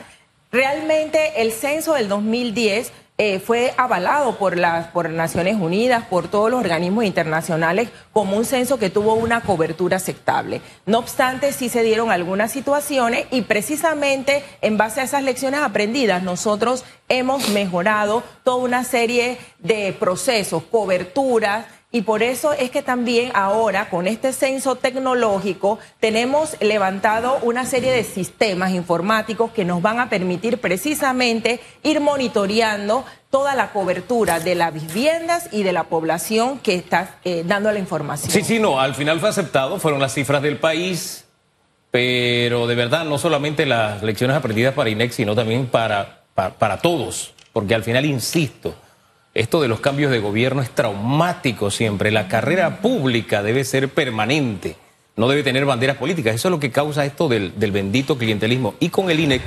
realmente 0.52 1.42
el 1.42 1.52
censo 1.52 1.94
del 1.94 2.10
2010 2.10 2.92
eh, 3.20 3.40
fue 3.40 3.76
avalado 3.78 4.38
por 4.38 4.58
las 4.58 4.88
por 4.88 5.08
Naciones 5.10 5.58
Unidas, 5.58 6.06
por 6.06 6.28
todos 6.28 6.50
los 6.50 6.60
organismos 6.60 7.06
internacionales, 7.06 7.90
como 8.12 8.36
un 8.36 8.44
censo 8.44 8.80
que 8.80 8.90
tuvo 8.90 9.14
una 9.14 9.42
cobertura 9.42 9.98
aceptable. 9.98 10.62
No 10.88 10.98
obstante, 10.98 11.54
sí 11.54 11.70
se 11.70 11.84
dieron 11.84 12.12
algunas 12.12 12.52
situaciones 12.52 13.28
y 13.30 13.44
precisamente 13.44 14.44
en 14.62 14.78
base 14.78 15.02
a 15.02 15.04
esas 15.04 15.22
lecciones 15.22 15.60
aprendidas, 15.60 16.24
nosotros 16.24 16.86
hemos 17.08 17.50
mejorado 17.50 18.24
toda 18.44 18.64
una 18.64 18.84
serie 18.84 19.38
de 19.60 19.94
procesos, 19.94 20.64
coberturas, 20.64 21.66
y 21.96 22.02
por 22.02 22.24
eso 22.24 22.54
es 22.54 22.72
que 22.72 22.82
también 22.82 23.30
ahora 23.36 23.92
con 23.92 24.08
este 24.08 24.34
censo 24.34 24.76
tecnológico 24.76 25.78
tenemos 26.00 26.58
levantado 26.60 27.38
una 27.44 27.68
serie 27.68 27.92
de 27.92 28.04
sistemas 28.04 28.72
informáticos 28.72 29.52
que 29.52 29.64
nos 29.64 29.80
van 29.80 30.00
a 30.00 30.10
permitir 30.10 30.58
precisamente 30.58 31.60
ir 31.84 32.00
monitoreando 32.00 33.06
toda 33.30 33.54
la 33.54 33.72
cobertura 33.72 34.40
de 34.40 34.56
las 34.56 34.74
viviendas 34.74 35.50
y 35.52 35.62
de 35.62 35.72
la 35.72 35.84
población 35.84 36.58
que 36.58 36.74
está 36.74 37.20
eh, 37.26 37.44
dando 37.46 37.72
la 37.72 37.78
información. 37.78 38.32
Sí, 38.32 38.42
sí, 38.42 38.60
no, 38.60 38.80
al 38.80 38.96
final 38.96 39.20
fue 39.20 39.30
aceptado, 39.30 39.78
fueron 39.78 40.00
las 40.00 40.16
cifras 40.16 40.42
del 40.42 40.58
país, 40.58 41.26
pero 41.92 42.66
de 42.66 42.74
verdad 42.74 43.06
no 43.06 43.20
solamente 43.20 43.68
las 43.68 44.02
lecciones 44.02 44.36
aprendidas 44.36 44.74
para 44.74 44.90
INEX, 44.90 45.14
sino 45.14 45.36
también 45.36 45.68
para, 45.68 46.24
para, 46.34 46.56
para 46.56 46.78
todos, 46.78 47.36
porque 47.54 47.76
al 47.76 47.84
final, 47.84 48.04
insisto, 48.06 48.74
esto 49.34 49.62
de 49.62 49.68
los 49.68 49.80
cambios 49.80 50.12
de 50.12 50.20
gobierno 50.20 50.62
es 50.62 50.70
traumático 50.70 51.72
siempre, 51.72 52.12
la 52.12 52.28
carrera 52.28 52.82
pública 52.82 53.42
debe 53.42 53.64
ser 53.64 53.90
permanente, 53.90 54.76
no 55.16 55.28
debe 55.28 55.44
tener 55.44 55.66
banderas 55.66 55.98
políticas, 55.98 56.36
eso 56.36 56.50
es 56.50 56.52
lo 56.52 56.60
que 56.60 56.72
causa 56.72 57.06
esto 57.06 57.28
del, 57.28 57.60
del 57.60 57.72
bendito 57.72 58.18
clientelismo. 58.18 58.76
Y 58.80 58.90
con 58.90 59.10
el 59.10 59.20
INEC 59.20 59.42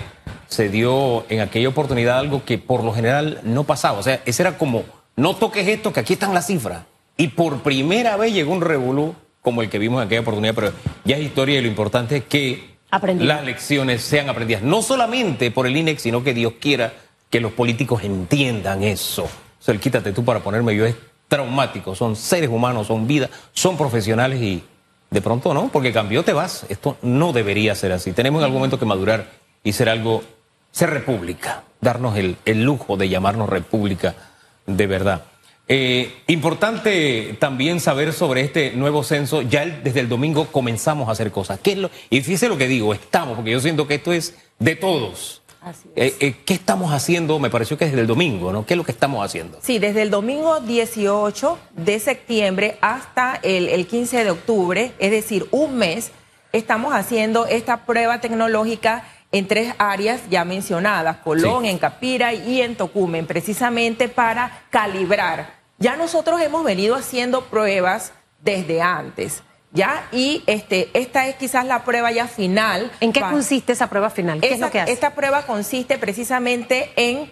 se 0.49 0.69
dio 0.69 1.25
en 1.28 1.40
aquella 1.40 1.69
oportunidad 1.69 2.19
algo 2.19 2.45
que 2.45 2.59
por 2.59 2.83
lo 2.83 2.93
general 2.93 3.40
no 3.45 3.64
pasaba, 3.64 3.99
o 3.99 4.02
sea, 4.02 4.23
ese 4.25 4.43
era 4.43 4.59
como, 4.59 4.85
no 5.14 5.37
toques 5.37 5.66
esto, 5.69 5.93
que 5.93 6.00
aquí 6.00 6.14
están 6.14 6.35
las 6.35 6.47
cifras. 6.47 6.85
Y 7.16 7.28
por 7.28 7.62
primera 7.62 8.16
vez 8.16 8.35
llegó 8.35 8.52
un 8.52 8.61
revolú 8.61 9.14
como 9.40 9.62
el 9.62 9.71
que 9.71 9.78
vimos 9.78 10.00
en 10.00 10.07
aquella 10.07 10.23
oportunidad, 10.23 10.55
pero 10.55 10.73
ya 11.05 11.16
es 11.16 11.23
historia 11.23 11.59
y 11.59 11.62
lo 11.62 11.69
importante 11.69 12.16
es 12.16 12.25
que 12.25 12.76
Aprendido. 12.90 13.28
las 13.28 13.45
lecciones 13.45 14.02
sean 14.02 14.28
aprendidas, 14.28 14.62
no 14.62 14.83
solamente 14.83 15.52
por 15.52 15.66
el 15.69 15.76
INEC, 15.76 15.99
sino 15.99 16.25
que 16.25 16.35
Dios 16.35 16.55
quiera 16.61 16.93
que 17.31 17.40
los 17.40 17.52
políticos 17.52 18.02
entiendan 18.02 18.83
eso. 18.83 19.28
Sea, 19.66 19.75
el 19.75 19.80
quítate 19.80 20.12
tú 20.12 20.25
para 20.25 20.38
ponerme 20.38 20.76
yo 20.76 20.87
es 20.87 20.94
traumático, 21.26 21.96
son 21.96 22.14
seres 22.14 22.50
humanos, 22.50 22.87
son 22.87 23.08
vidas, 23.08 23.30
son 23.52 23.76
profesionales 23.76 24.40
y 24.40 24.62
de 25.11 25.20
pronto 25.20 25.52
no, 25.52 25.70
porque 25.73 25.92
cambió 25.92 26.23
te 26.23 26.32
vas. 26.32 26.64
Esto 26.68 26.96
no 27.02 27.32
debería 27.32 27.75
ser 27.75 27.90
así. 27.90 28.12
Tenemos 28.12 28.38
en 28.38 28.44
algún 28.44 28.58
momento 28.58 28.78
que 28.78 28.85
madurar 28.85 29.28
y 29.64 29.73
ser 29.73 29.88
algo, 29.88 30.23
ser 30.70 30.90
república, 30.90 31.64
darnos 31.80 32.16
el, 32.16 32.37
lujo 32.62 32.96
de 32.96 33.08
llamarnos 33.08 33.49
república 33.49 34.14
de 34.66 34.87
verdad. 34.87 35.25
Eh, 35.66 36.14
importante 36.28 37.37
también 37.40 37.80
saber 37.80 38.12
sobre 38.12 38.42
este 38.42 38.70
nuevo 38.70 39.02
censo. 39.02 39.42
Ya 39.42 39.66
desde 39.66 39.99
el 39.99 40.08
domingo 40.08 40.46
comenzamos 40.52 41.08
a 41.08 41.11
hacer 41.11 41.32
cosas. 41.32 41.58
¿Qué 41.61 41.73
es 41.73 41.78
lo, 41.78 41.90
y 42.08 42.20
fíjese 42.20 42.49
lo 42.49 42.56
que 42.56 42.68
digo, 42.68 42.94
estamos, 42.94 43.35
porque 43.35 43.50
yo 43.50 43.58
siento 43.58 43.88
que 43.88 43.96
esto 43.96 44.12
es 44.12 44.37
de 44.61 44.76
todos. 44.76 45.42
Así 45.66 45.88
Eh, 45.96 46.14
eh, 46.20 46.37
¿Qué 46.44 46.54
estamos 46.54 46.92
haciendo? 46.92 47.40
Me 47.40 47.50
pareció 47.50 47.76
que 47.76 47.87
desde 47.87 48.00
el 48.00 48.06
domingo, 48.06 48.52
¿no? 48.52 48.64
¿Qué 48.64 48.75
es 48.75 48.78
lo 48.78 48.85
que 48.85 48.92
estamos 48.92 49.25
haciendo? 49.25 49.58
Sí, 49.62 49.80
desde 49.80 50.02
el 50.02 50.11
domingo 50.11 50.61
18 50.61 51.58
de 51.75 51.99
septiembre 51.99 52.78
hasta 52.80 53.40
el, 53.42 53.68
el 53.68 53.88
15 53.88 54.23
de 54.23 54.30
octubre, 54.30 54.92
es 55.00 55.11
decir, 55.11 55.49
un 55.50 55.76
mes, 55.76 56.12
estamos 56.52 56.94
haciendo 56.94 57.46
esta 57.46 57.85
prueba 57.85 58.20
tecnológica 58.20 59.02
en 59.32 59.49
tres 59.49 59.75
áreas 59.78 60.20
ya 60.30 60.44
mencionadas, 60.44 61.16
Colón, 61.16 61.64
Sí. 61.64 61.70
en 61.70 61.78
Capira 61.78 62.32
y 62.32 62.61
en 62.62 62.76
Tocumen, 62.76 63.26
precisamente 63.26 64.08
para 64.08 64.62
calibrar. 64.70 65.56
Ya 65.78 65.96
nosotros 65.96 66.40
hemos 66.40 66.62
venido 66.62 66.94
haciendo 66.94 67.42
pruebas 67.46 68.12
desde 68.40 68.80
antes, 68.82 69.42
¿ya? 69.76 70.09
Y 70.11 70.42
este, 70.47 70.90
esta 70.95 71.26
es 71.28 71.37
quizás 71.37 71.64
la 71.64 71.85
prueba 71.85 72.11
ya 72.11 72.26
final. 72.26 72.90
¿En 73.00 73.12
qué 73.12 73.21
consiste 73.21 73.73
esa 73.73 73.88
prueba 73.88 74.11
final? 74.11 74.40
¿Qué 74.40 74.54
es 74.54 74.61
lo 74.61 74.71
que 74.71 74.80
hace? 74.80 74.92
Esta 74.92 75.14
prueba 75.14 75.42
consiste 75.47 75.99
precisamente 75.99 76.90
en 76.97 77.30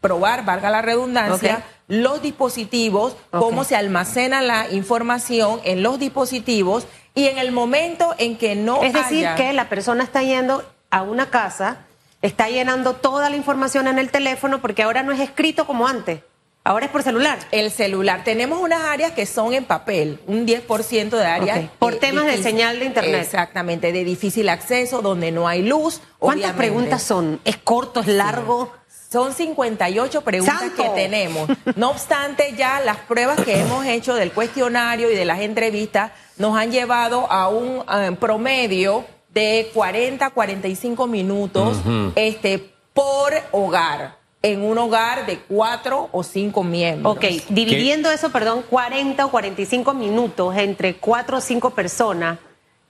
probar, 0.00 0.44
valga 0.44 0.70
la 0.70 0.80
redundancia, 0.82 1.64
los 1.88 2.22
dispositivos, 2.22 3.16
cómo 3.30 3.64
se 3.64 3.74
almacena 3.74 4.42
la 4.42 4.70
información 4.70 5.60
en 5.64 5.82
los 5.82 5.98
dispositivos 5.98 6.86
y 7.14 7.26
en 7.26 7.38
el 7.38 7.50
momento 7.50 8.14
en 8.18 8.36
que 8.36 8.54
no 8.54 8.82
Es 8.84 8.92
decir, 8.92 9.26
haya- 9.26 9.34
que 9.34 9.52
la 9.52 9.68
persona 9.68 10.04
está 10.04 10.22
yendo 10.22 10.62
a 10.90 11.02
una 11.02 11.30
casa, 11.30 11.78
está 12.22 12.48
llenando 12.48 12.94
toda 12.94 13.28
la 13.30 13.36
información 13.36 13.88
en 13.88 13.98
el 13.98 14.10
teléfono, 14.10 14.60
porque 14.60 14.82
ahora 14.84 15.02
no 15.02 15.12
es 15.12 15.18
escrito 15.20 15.66
como 15.66 15.88
antes, 15.88 16.20
ahora 16.64 16.86
es 16.86 16.92
por 16.92 17.02
celular. 17.02 17.38
el 17.50 17.70
celular. 17.70 18.24
Tenemos 18.24 18.60
unas 18.60 18.82
áreas 18.82 19.12
que 19.12 19.26
son 19.26 19.54
en 19.54 19.64
papel, 19.64 20.20
un 20.26 20.46
10% 20.46 21.10
de 21.10 21.24
áreas. 21.24 21.58
Ok. 21.58 21.70
Por 21.78 21.96
temas 21.96 22.26
de 22.26 22.42
señal 22.42 22.78
de 22.78 22.84
internet. 22.86 23.22
Exactamente, 23.22 23.92
de 23.92 24.04
difícil 24.04 24.48
acceso, 24.48 25.02
donde 25.02 25.30
no 25.30 25.48
hay 25.48 25.62
luz. 25.62 26.00
¿Cuántas 26.18 26.50
obviamente. 26.50 26.58
preguntas 26.58 27.02
son? 27.02 27.40
¿Es 27.44 27.56
corto, 27.56 28.00
es 28.00 28.06
largo? 28.08 28.72
Son 29.10 29.32
58 29.32 30.20
preguntas 30.20 30.58
¡Santo! 30.60 30.82
que 30.82 30.88
tenemos. 30.90 31.48
No 31.76 31.90
obstante, 31.90 32.54
ya 32.58 32.80
las 32.80 32.98
pruebas 32.98 33.40
que 33.40 33.58
hemos 33.58 33.86
hecho 33.86 34.14
del 34.14 34.32
cuestionario 34.32 35.10
y 35.10 35.14
de 35.14 35.24
las 35.24 35.40
entrevistas 35.40 36.12
nos 36.36 36.54
han 36.58 36.70
llevado 36.70 37.30
a 37.32 37.48
un 37.48 37.82
eh, 37.90 38.14
promedio 38.20 39.06
de 39.30 39.70
40, 39.72 40.28
45 40.30 41.06
minutos 41.06 41.78
este, 42.16 42.70
por 42.92 43.32
hogar, 43.52 44.17
en 44.42 44.62
un 44.62 44.78
hogar 44.78 45.26
de 45.26 45.38
cuatro 45.40 46.08
o 46.12 46.22
cinco 46.22 46.62
miembros. 46.62 47.16
Ok, 47.16 47.24
dividiendo 47.48 48.10
eso, 48.10 48.30
perdón, 48.30 48.64
40 48.68 49.26
o 49.26 49.30
45 49.30 49.94
minutos 49.94 50.56
entre 50.56 50.94
cuatro 50.96 51.38
o 51.38 51.40
cinco 51.40 51.70
personas, 51.70 52.38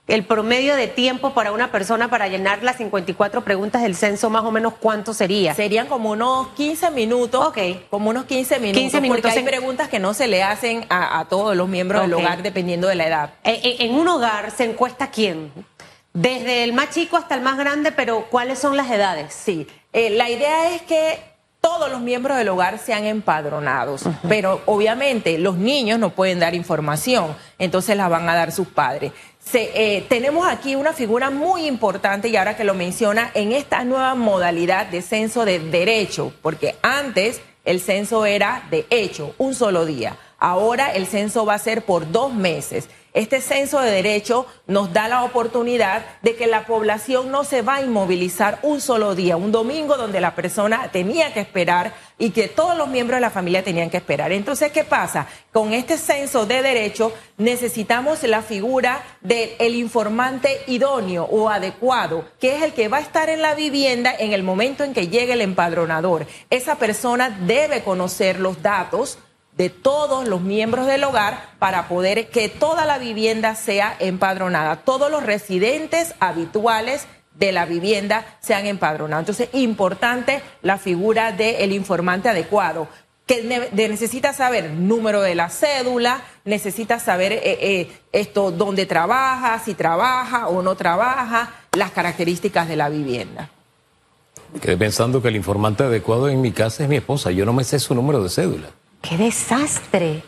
el 0.09 0.25
promedio 0.25 0.75
de 0.75 0.87
tiempo 0.87 1.33
para 1.35 1.51
una 1.51 1.71
persona 1.71 2.09
para 2.09 2.27
llenar 2.27 2.63
las 2.63 2.77
54 2.77 3.43
preguntas 3.43 3.83
del 3.83 3.95
censo, 3.95 4.31
más 4.31 4.43
o 4.43 4.51
menos, 4.51 4.73
¿cuánto 4.79 5.13
sería? 5.13 5.53
Serían 5.53 5.85
como 5.85 6.09
unos 6.11 6.47
15 6.49 6.89
minutos. 6.89 7.45
Ok. 7.45 7.57
Como 7.91 8.09
unos 8.09 8.25
15 8.25 8.59
minutos. 8.59 8.81
15 8.81 9.01
minutos 9.01 9.21
Porque 9.21 9.37
hay 9.39 9.45
preguntas 9.45 9.87
que 9.87 9.99
no 9.99 10.15
se 10.15 10.27
le 10.27 10.41
hacen 10.41 10.85
a, 10.89 11.19
a 11.19 11.25
todos 11.25 11.55
los 11.55 11.67
miembros 11.67 12.01
del 12.01 12.13
hogar 12.13 12.41
dependiendo 12.41 12.87
de 12.87 12.95
la 12.95 13.07
edad. 13.07 13.33
Eh, 13.43 13.61
eh, 13.63 13.75
En 13.81 13.93
un 13.93 14.07
hogar 14.07 14.49
se 14.49 14.63
encuesta 14.65 15.11
quién? 15.11 15.51
Desde 16.13 16.63
el 16.63 16.73
más 16.73 16.89
chico 16.89 17.15
hasta 17.15 17.35
el 17.35 17.41
más 17.41 17.59
grande, 17.59 17.91
pero 17.91 18.25
¿cuáles 18.31 18.57
son 18.57 18.75
las 18.75 18.89
edades? 18.89 19.31
Sí, 19.31 19.67
eh, 19.93 20.09
la 20.09 20.27
idea 20.27 20.73
es 20.73 20.81
que 20.81 21.19
todos 21.61 21.91
los 21.91 22.01
miembros 22.01 22.37
del 22.37 22.49
hogar 22.49 22.79
sean 22.79 23.05
empadronados, 23.05 24.03
pero 24.27 24.61
obviamente 24.65 25.37
los 25.37 25.55
niños 25.55 25.99
no 25.99 26.11
pueden 26.11 26.39
dar 26.39 26.55
información, 26.55 27.35
entonces 27.57 27.97
la 27.97 28.07
van 28.07 28.29
a 28.29 28.35
dar 28.35 28.51
sus 28.51 28.67
padres. 28.67 29.11
Eh, 29.53 30.05
tenemos 30.09 30.47
aquí 30.47 30.75
una 30.75 30.93
figura 30.93 31.31
muy 31.31 31.65
importante 31.65 32.27
y 32.27 32.35
ahora 32.35 32.55
que 32.55 32.63
lo 32.63 32.75
menciona 32.75 33.31
en 33.33 33.51
esta 33.51 33.83
nueva 33.83 34.13
modalidad 34.15 34.85
de 34.87 35.01
censo 35.01 35.43
de 35.43 35.59
derecho, 35.59 36.33
porque 36.41 36.75
antes 36.81 37.41
el 37.65 37.81
censo 37.81 38.25
era 38.25 38.63
de 38.69 38.85
hecho, 38.89 39.33
un 39.37 39.55
solo 39.55 39.85
día. 39.85 40.17
Ahora 40.37 40.93
el 40.93 41.07
censo 41.07 41.45
va 41.45 41.55
a 41.55 41.59
ser 41.59 41.83
por 41.83 42.11
dos 42.11 42.33
meses. 42.33 42.89
Este 43.13 43.41
censo 43.41 43.79
de 43.79 43.91
derecho 43.91 44.45
nos 44.67 44.93
da 44.93 45.07
la 45.07 45.23
oportunidad 45.23 46.05
de 46.21 46.35
que 46.35 46.47
la 46.47 46.65
población 46.65 47.31
no 47.31 47.43
se 47.43 47.61
va 47.61 47.75
a 47.75 47.81
inmovilizar 47.81 48.59
un 48.61 48.81
solo 48.81 49.15
día, 49.15 49.35
un 49.35 49.51
domingo 49.51 49.97
donde 49.97 50.21
la 50.21 50.35
persona 50.35 50.89
tenía 50.91 51.33
que 51.33 51.39
esperar 51.39 51.93
y 52.19 52.31
que 52.31 52.47
todos 52.47 52.77
los 52.77 52.89
miembros 52.89 53.17
de 53.17 53.21
la 53.21 53.29
familia 53.31 53.63
tenían 53.63 53.89
que 53.89 53.97
esperar. 53.97 54.31
Entonces, 54.31 54.71
¿qué 54.71 54.83
pasa? 54.83 55.27
Con 55.51 55.73
este 55.73 55.97
censo 55.97 56.45
de 56.45 56.61
derecho 56.61 57.11
necesitamos 57.37 58.21
la 58.23 58.41
figura 58.41 59.01
del 59.21 59.75
informante 59.75 60.61
idóneo 60.67 61.23
o 61.23 61.49
adecuado, 61.49 62.25
que 62.39 62.55
es 62.55 62.61
el 62.61 62.73
que 62.73 62.89
va 62.89 62.97
a 62.97 63.01
estar 63.01 63.29
en 63.29 63.41
la 63.41 63.55
vivienda 63.55 64.13
en 64.17 64.33
el 64.33 64.43
momento 64.43 64.83
en 64.83 64.93
que 64.93 65.07
llegue 65.07 65.33
el 65.33 65.41
empadronador. 65.41 66.27
Esa 66.49 66.75
persona 66.75 67.29
debe 67.29 67.81
conocer 67.81 68.39
los 68.39 68.61
datos 68.61 69.17
de 69.59 69.69
todos 69.69 70.25
los 70.25 70.39
miembros 70.39 70.87
del 70.87 71.03
hogar 71.03 71.49
para 71.59 71.89
poder 71.89 72.29
que 72.29 72.47
toda 72.47 72.85
la 72.85 72.97
vivienda 72.97 73.55
sea 73.55 73.93
empadronada, 73.99 74.77
todos 74.77 75.11
los 75.11 75.21
residentes 75.21 76.15
habituales 76.21 77.07
de 77.35 77.51
la 77.51 77.65
vivienda 77.65 78.25
sean 78.39 78.65
empadronados. 78.67 79.23
Entonces, 79.23 79.49
importante 79.51 80.41
la 80.61 80.77
figura 80.77 81.33
del 81.33 81.73
informante 81.73 82.29
adecuado, 82.29 82.87
que 83.25 83.69
necesita 83.73 84.31
saber 84.31 84.71
número 84.71 85.21
de 85.21 85.35
la 85.35 85.49
cédula, 85.49 86.21
necesita 86.45 86.97
saber 86.97 87.33
eh, 87.33 87.41
eh, 87.43 87.91
esto, 88.13 88.51
dónde 88.51 88.85
trabaja, 88.85 89.59
si 89.59 89.73
trabaja 89.73 90.47
o 90.47 90.61
no 90.61 90.75
trabaja, 90.75 91.51
las 91.73 91.91
características 91.91 92.69
de 92.69 92.77
la 92.77 92.87
vivienda. 92.87 93.49
Quedé 94.61 94.77
pensando 94.77 95.21
que 95.21 95.27
el 95.27 95.35
informante 95.35 95.83
adecuado 95.83 96.29
en 96.29 96.39
mi 96.39 96.53
casa 96.53 96.83
es 96.83 96.89
mi 96.89 96.95
esposa, 96.95 97.31
yo 97.31 97.45
no 97.45 97.51
me 97.51 97.65
sé 97.65 97.77
su 97.77 97.93
número 97.93 98.23
de 98.23 98.29
cédula. 98.29 98.69
¡Qué 99.01 99.17
desastre! 99.17 100.23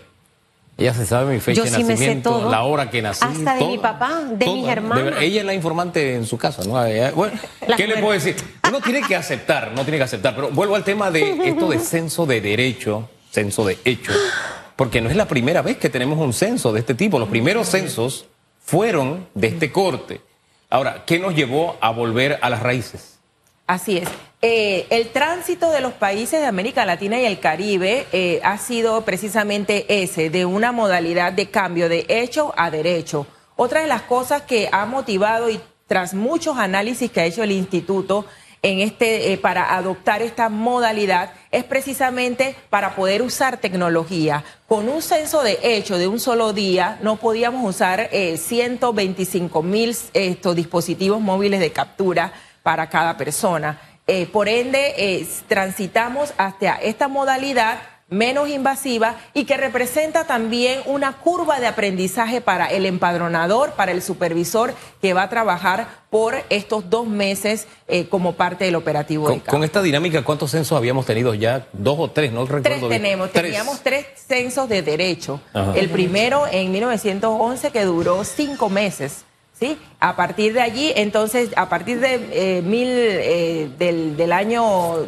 Ella 0.77 0.93
se 0.93 1.05
sabe 1.05 1.33
mi 1.35 1.39
fecha 1.39 1.63
de 1.63 1.69
nacimiento, 1.69 2.49
la 2.49 2.63
hora 2.63 2.89
que 2.89 3.01
nací. 3.01 3.23
Hasta 3.23 3.55
de 3.55 3.67
mi 3.67 3.77
papá, 3.77 4.21
de 4.31 4.45
mis 4.47 4.67
hermanos. 4.67 5.13
ella 5.19 5.41
es 5.41 5.45
la 5.45 5.53
informante 5.53 6.15
en 6.15 6.25
su 6.25 6.37
casa, 6.37 6.63
¿no? 6.63 6.73
Bueno, 7.13 7.39
¿qué 7.77 7.87
le 7.87 7.97
puedo 7.97 8.13
decir? 8.13 8.35
Uno 8.67 8.81
tiene 8.81 9.01
que 9.01 9.15
aceptar, 9.15 9.73
no 9.75 9.83
tiene 9.83 9.97
que 9.97 10.05
aceptar. 10.05 10.33
Pero 10.33 10.49
vuelvo 10.49 10.75
al 10.75 10.83
tema 10.83 11.11
de 11.11 11.49
esto 11.49 11.69
de 11.69 11.79
censo 11.79 12.25
de 12.25 12.41
derecho, 12.41 13.09
censo 13.29 13.63
de 13.65 13.77
hecho, 13.85 14.11
porque 14.75 15.01
no 15.01 15.09
es 15.09 15.15
la 15.15 15.27
primera 15.27 15.61
vez 15.61 15.77
que 15.77 15.89
tenemos 15.89 16.17
un 16.17 16.33
censo 16.33 16.73
de 16.73 16.79
este 16.79 16.95
tipo. 16.95 17.19
Los 17.19 17.29
primeros 17.29 17.67
censos 17.67 18.25
fueron 18.63 19.27
de 19.35 19.47
este 19.47 19.71
corte. 19.71 20.21
Ahora, 20.69 21.03
¿qué 21.05 21.19
nos 21.19 21.35
llevó 21.35 21.77
a 21.81 21.91
volver 21.91 22.39
a 22.41 22.49
las 22.49 22.63
raíces? 22.63 23.19
Así 23.67 23.97
es. 23.97 24.09
Eh, 24.43 24.87
el 24.89 25.09
tránsito 25.09 25.69
de 25.69 25.81
los 25.81 25.93
países 25.93 26.41
de 26.41 26.47
América 26.47 26.83
Latina 26.83 27.19
y 27.19 27.25
el 27.25 27.39
Caribe 27.39 28.07
eh, 28.11 28.41
ha 28.43 28.57
sido 28.57 29.01
precisamente 29.05 30.01
ese, 30.01 30.31
de 30.31 30.45
una 30.45 30.71
modalidad 30.71 31.31
de 31.31 31.51
cambio 31.51 31.87
de 31.89 32.07
hecho 32.09 32.51
a 32.57 32.71
derecho. 32.71 33.27
Otra 33.55 33.81
de 33.81 33.87
las 33.87 34.01
cosas 34.01 34.41
que 34.41 34.67
ha 34.71 34.87
motivado 34.87 35.47
y 35.51 35.61
tras 35.85 36.15
muchos 36.15 36.57
análisis 36.57 37.11
que 37.11 37.21
ha 37.21 37.25
hecho 37.25 37.43
el 37.43 37.51
instituto 37.51 38.25
en 38.63 38.79
este, 38.79 39.31
eh, 39.31 39.37
para 39.37 39.75
adoptar 39.75 40.23
esta 40.23 40.49
modalidad 40.49 41.33
es 41.51 41.63
precisamente 41.63 42.55
para 42.71 42.95
poder 42.95 43.21
usar 43.21 43.57
tecnología. 43.57 44.43
Con 44.67 44.89
un 44.89 45.03
censo 45.03 45.43
de 45.43 45.59
hecho 45.61 45.99
de 45.99 46.07
un 46.07 46.19
solo 46.19 46.51
día 46.53 46.97
no 47.03 47.17
podíamos 47.17 47.63
usar 47.69 48.09
125 48.11 49.61
mil 49.61 49.95
dispositivos 50.55 51.21
móviles 51.21 51.59
de 51.59 51.71
captura 51.71 52.33
para 52.63 52.89
cada 52.89 53.17
persona. 53.17 53.79
Eh, 54.07 54.25
por 54.25 54.49
ende, 54.49 54.93
eh, 54.97 55.27
transitamos 55.47 56.33
hacia 56.37 56.75
esta 56.75 57.07
modalidad 57.07 57.79
menos 58.11 58.49
invasiva 58.49 59.15
y 59.33 59.45
que 59.45 59.55
representa 59.57 60.25
también 60.25 60.81
una 60.85 61.13
curva 61.13 61.59
de 61.59 61.67
aprendizaje 61.67 62.41
para 62.41 62.67
el 62.67 62.85
empadronador, 62.85 63.71
para 63.71 63.93
el 63.93 64.01
supervisor 64.01 64.73
que 65.01 65.13
va 65.13 65.23
a 65.23 65.29
trabajar 65.29 65.87
por 66.09 66.35
estos 66.49 66.89
dos 66.89 67.07
meses 67.07 67.67
eh, 67.87 68.07
como 68.09 68.33
parte 68.33 68.65
del 68.65 68.75
operativo. 68.75 69.27
Con, 69.27 69.39
con, 69.39 69.63
esta 69.63 69.81
dinámica, 69.81 70.23
¿cuántos 70.23 70.51
censos 70.51 70.77
habíamos 70.77 71.05
tenido 71.05 71.33
ya? 71.33 71.67
¿Dos 71.71 71.95
o 71.97 72.11
tres? 72.11 72.33
No 72.33 72.45
recuerdo. 72.45 72.89
Tres 72.89 73.01
tenemos, 73.01 73.31
teníamos 73.31 73.79
tres 73.81 74.05
censos 74.27 74.67
de 74.67 74.81
derecho. 74.81 75.39
El 75.73 75.89
primero 75.89 76.45
en 76.51 76.71
1911 76.71 77.71
que 77.71 77.85
duró 77.85 78.25
cinco 78.25 78.69
meses. 78.69 79.23
A 79.99 80.15
partir 80.15 80.53
de 80.53 80.61
allí, 80.61 80.91
entonces, 80.95 81.51
a 81.55 81.69
partir 81.69 81.99
de 81.99 82.29
eh, 82.31 82.61
mil, 82.61 82.87
eh, 82.89 83.69
del, 83.77 84.31
año, 84.31 85.07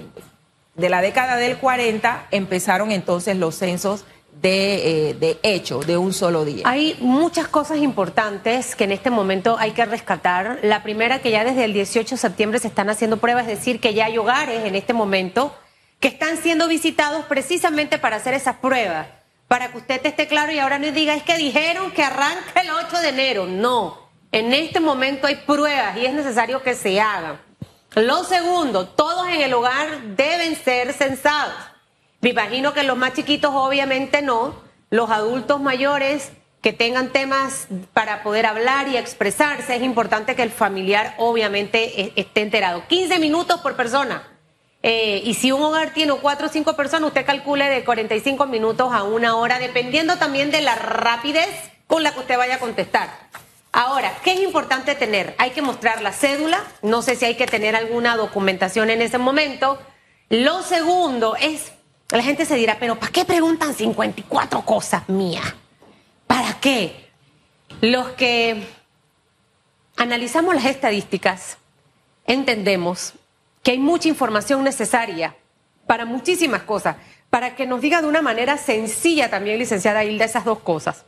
de 0.75 0.89
la 0.89 1.01
década 1.01 1.37
del 1.37 1.57
40, 1.57 2.27
empezaron 2.31 2.91
entonces 2.91 3.35
los 3.35 3.55
censos 3.55 4.05
de, 4.41 5.09
eh, 5.09 5.13
de, 5.15 5.39
hecho, 5.41 5.79
de 5.79 5.97
un 5.97 6.13
solo 6.13 6.45
día. 6.45 6.63
Hay 6.65 6.97
muchas 6.99 7.47
cosas 7.47 7.77
importantes 7.77 8.75
que 8.75 8.83
en 8.83 8.91
este 8.91 9.09
momento 9.09 9.57
hay 9.57 9.71
que 9.71 9.85
rescatar. 9.85 10.59
La 10.61 10.83
primera, 10.83 11.19
que 11.19 11.31
ya 11.31 11.43
desde 11.43 11.65
el 11.65 11.73
18 11.73 12.15
de 12.15 12.19
septiembre 12.19 12.59
se 12.59 12.67
están 12.67 12.89
haciendo 12.89 13.17
pruebas, 13.17 13.47
es 13.47 13.57
decir, 13.59 13.79
que 13.79 13.93
ya 13.93 14.05
hay 14.05 14.17
hogares 14.17 14.65
en 14.65 14.75
este 14.75 14.93
momento 14.93 15.55
que 15.99 16.09
están 16.09 16.37
siendo 16.37 16.67
visitados 16.67 17.25
precisamente 17.25 17.97
para 17.97 18.17
hacer 18.17 18.33
esas 18.33 18.57
pruebas, 18.57 19.07
para 19.47 19.71
que 19.71 19.77
usted 19.77 20.05
esté 20.05 20.27
claro 20.27 20.51
y 20.51 20.59
ahora 20.59 20.77
no 20.77 20.91
diga, 20.91 21.15
es 21.15 21.23
que 21.23 21.37
dijeron 21.37 21.91
que 21.91 22.03
arranca 22.03 22.61
el 22.61 22.69
8 22.69 23.01
de 23.01 23.09
enero. 23.09 23.45
No, 23.45 24.02
en 24.33 24.51
este 24.51 24.79
momento 24.79 25.27
hay 25.27 25.35
pruebas 25.35 25.95
y 25.95 26.05
es 26.07 26.13
necesario 26.13 26.61
que 26.63 26.73
se 26.73 26.99
hagan. 26.99 27.39
Lo 27.93 28.23
segundo, 28.23 28.87
todos 28.87 29.27
en 29.29 29.41
el 29.41 29.53
hogar 29.53 30.01
deben 30.17 30.55
ser 30.55 30.91
censados. 30.91 31.53
Me 32.19 32.31
imagino 32.31 32.73
que 32.73 32.81
los 32.81 32.97
más 32.97 33.13
chiquitos 33.13 33.51
obviamente 33.53 34.23
no, 34.23 34.55
los 34.89 35.11
adultos 35.11 35.61
mayores 35.61 36.31
que 36.63 36.73
tengan 36.73 37.09
temas 37.09 37.67
para 37.93 38.23
poder 38.23 38.47
hablar 38.47 38.87
y 38.87 38.97
expresarse, 38.97 39.75
es 39.75 39.83
importante 39.83 40.35
que 40.35 40.41
el 40.41 40.51
familiar 40.51 41.13
obviamente 41.19 42.01
e-, 42.01 42.13
esté 42.15 42.41
enterado. 42.41 42.87
15 42.87 43.19
minutos 43.19 43.61
por 43.61 43.75
persona. 43.75 44.23
Eh, 44.81 45.21
y 45.25 45.35
si 45.35 45.51
un 45.51 45.61
hogar 45.61 45.93
tiene 45.93 46.13
cuatro 46.13 46.47
o 46.47 46.49
cinco 46.49 46.75
personas, 46.75 47.09
usted 47.09 47.25
calcule 47.25 47.69
de 47.69 47.83
45 47.83 48.47
minutos 48.47 48.91
a 48.91 49.03
una 49.03 49.35
hora, 49.35 49.59
dependiendo 49.59 50.17
también 50.17 50.49
de 50.49 50.61
la 50.61 50.73
rapidez 50.75 51.49
con 51.85 52.01
la 52.01 52.13
que 52.13 52.21
usted 52.21 52.37
vaya 52.37 52.55
a 52.55 52.59
contestar. 52.59 53.09
Ahora, 53.75 54.15
¿qué 54.23 54.33
es 54.33 54.39
importante 54.41 54.93
tener? 54.93 55.33
Hay 55.39 55.49
que 55.49 55.63
mostrar 55.63 56.03
la 56.03 56.13
cédula, 56.13 56.63
no 56.83 57.01
sé 57.01 57.15
si 57.15 57.25
hay 57.25 57.35
que 57.35 57.47
tener 57.47 57.75
alguna 57.75 58.15
documentación 58.15 58.91
en 58.91 59.01
ese 59.01 59.17
momento. 59.17 59.79
Lo 60.29 60.61
segundo 60.61 61.35
es, 61.35 61.71
la 62.11 62.21
gente 62.21 62.45
se 62.45 62.53
dirá, 62.53 62.77
pero 62.79 62.99
¿para 62.99 63.11
qué 63.11 63.25
preguntan 63.25 63.73
54 63.73 64.61
cosas 64.61 65.09
mías? 65.09 65.55
¿Para 66.27 66.59
qué? 66.59 67.09
Los 67.81 68.09
que 68.09 68.63
analizamos 69.97 70.53
las 70.53 70.65
estadísticas, 70.65 71.57
entendemos 72.27 73.13
que 73.63 73.71
hay 73.71 73.79
mucha 73.79 74.07
información 74.07 74.63
necesaria 74.63 75.35
para 75.87 76.05
muchísimas 76.05 76.61
cosas, 76.61 76.97
para 77.31 77.55
que 77.55 77.65
nos 77.65 77.81
diga 77.81 78.03
de 78.03 78.07
una 78.07 78.21
manera 78.21 78.59
sencilla 78.59 79.31
también, 79.31 79.57
licenciada 79.57 80.03
Hilda, 80.03 80.25
esas 80.25 80.45
dos 80.45 80.59
cosas. 80.59 81.05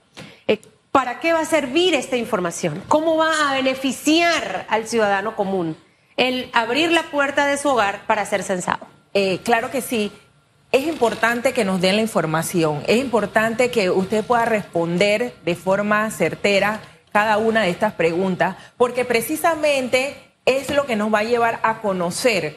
¿Para 0.96 1.20
qué 1.20 1.34
va 1.34 1.42
a 1.42 1.46
servir 1.46 1.94
esta 1.94 2.16
información? 2.16 2.82
¿Cómo 2.88 3.18
va 3.18 3.50
a 3.50 3.54
beneficiar 3.56 4.66
al 4.70 4.88
ciudadano 4.88 5.36
común 5.36 5.76
el 6.16 6.50
abrir 6.54 6.90
la 6.90 7.04
puerta 7.12 7.46
de 7.48 7.58
su 7.58 7.68
hogar 7.68 8.08
para 8.08 8.26
ser 8.26 8.44
censado? 8.44 8.88
Eh, 9.14 9.40
claro 9.44 9.70
que 9.72 9.82
sí. 9.82 10.10
Es 10.72 10.88
importante 10.88 11.52
que 11.52 11.66
nos 11.66 11.82
den 11.82 11.98
la 11.98 12.02
información. 12.02 12.82
Es 12.88 12.96
importante 12.96 13.72
que 13.72 13.90
usted 13.90 14.24
pueda 14.24 14.46
responder 14.46 15.34
de 15.44 15.56
forma 15.56 16.10
certera 16.12 16.80
cada 17.12 17.40
una 17.40 17.64
de 17.64 17.72
estas 17.72 17.92
preguntas, 17.92 18.56
porque 18.78 19.04
precisamente 19.04 20.16
es 20.46 20.70
lo 20.70 20.86
que 20.86 20.96
nos 20.96 21.14
va 21.14 21.20
a 21.20 21.24
llevar 21.24 21.60
a 21.64 21.82
conocer 21.82 22.56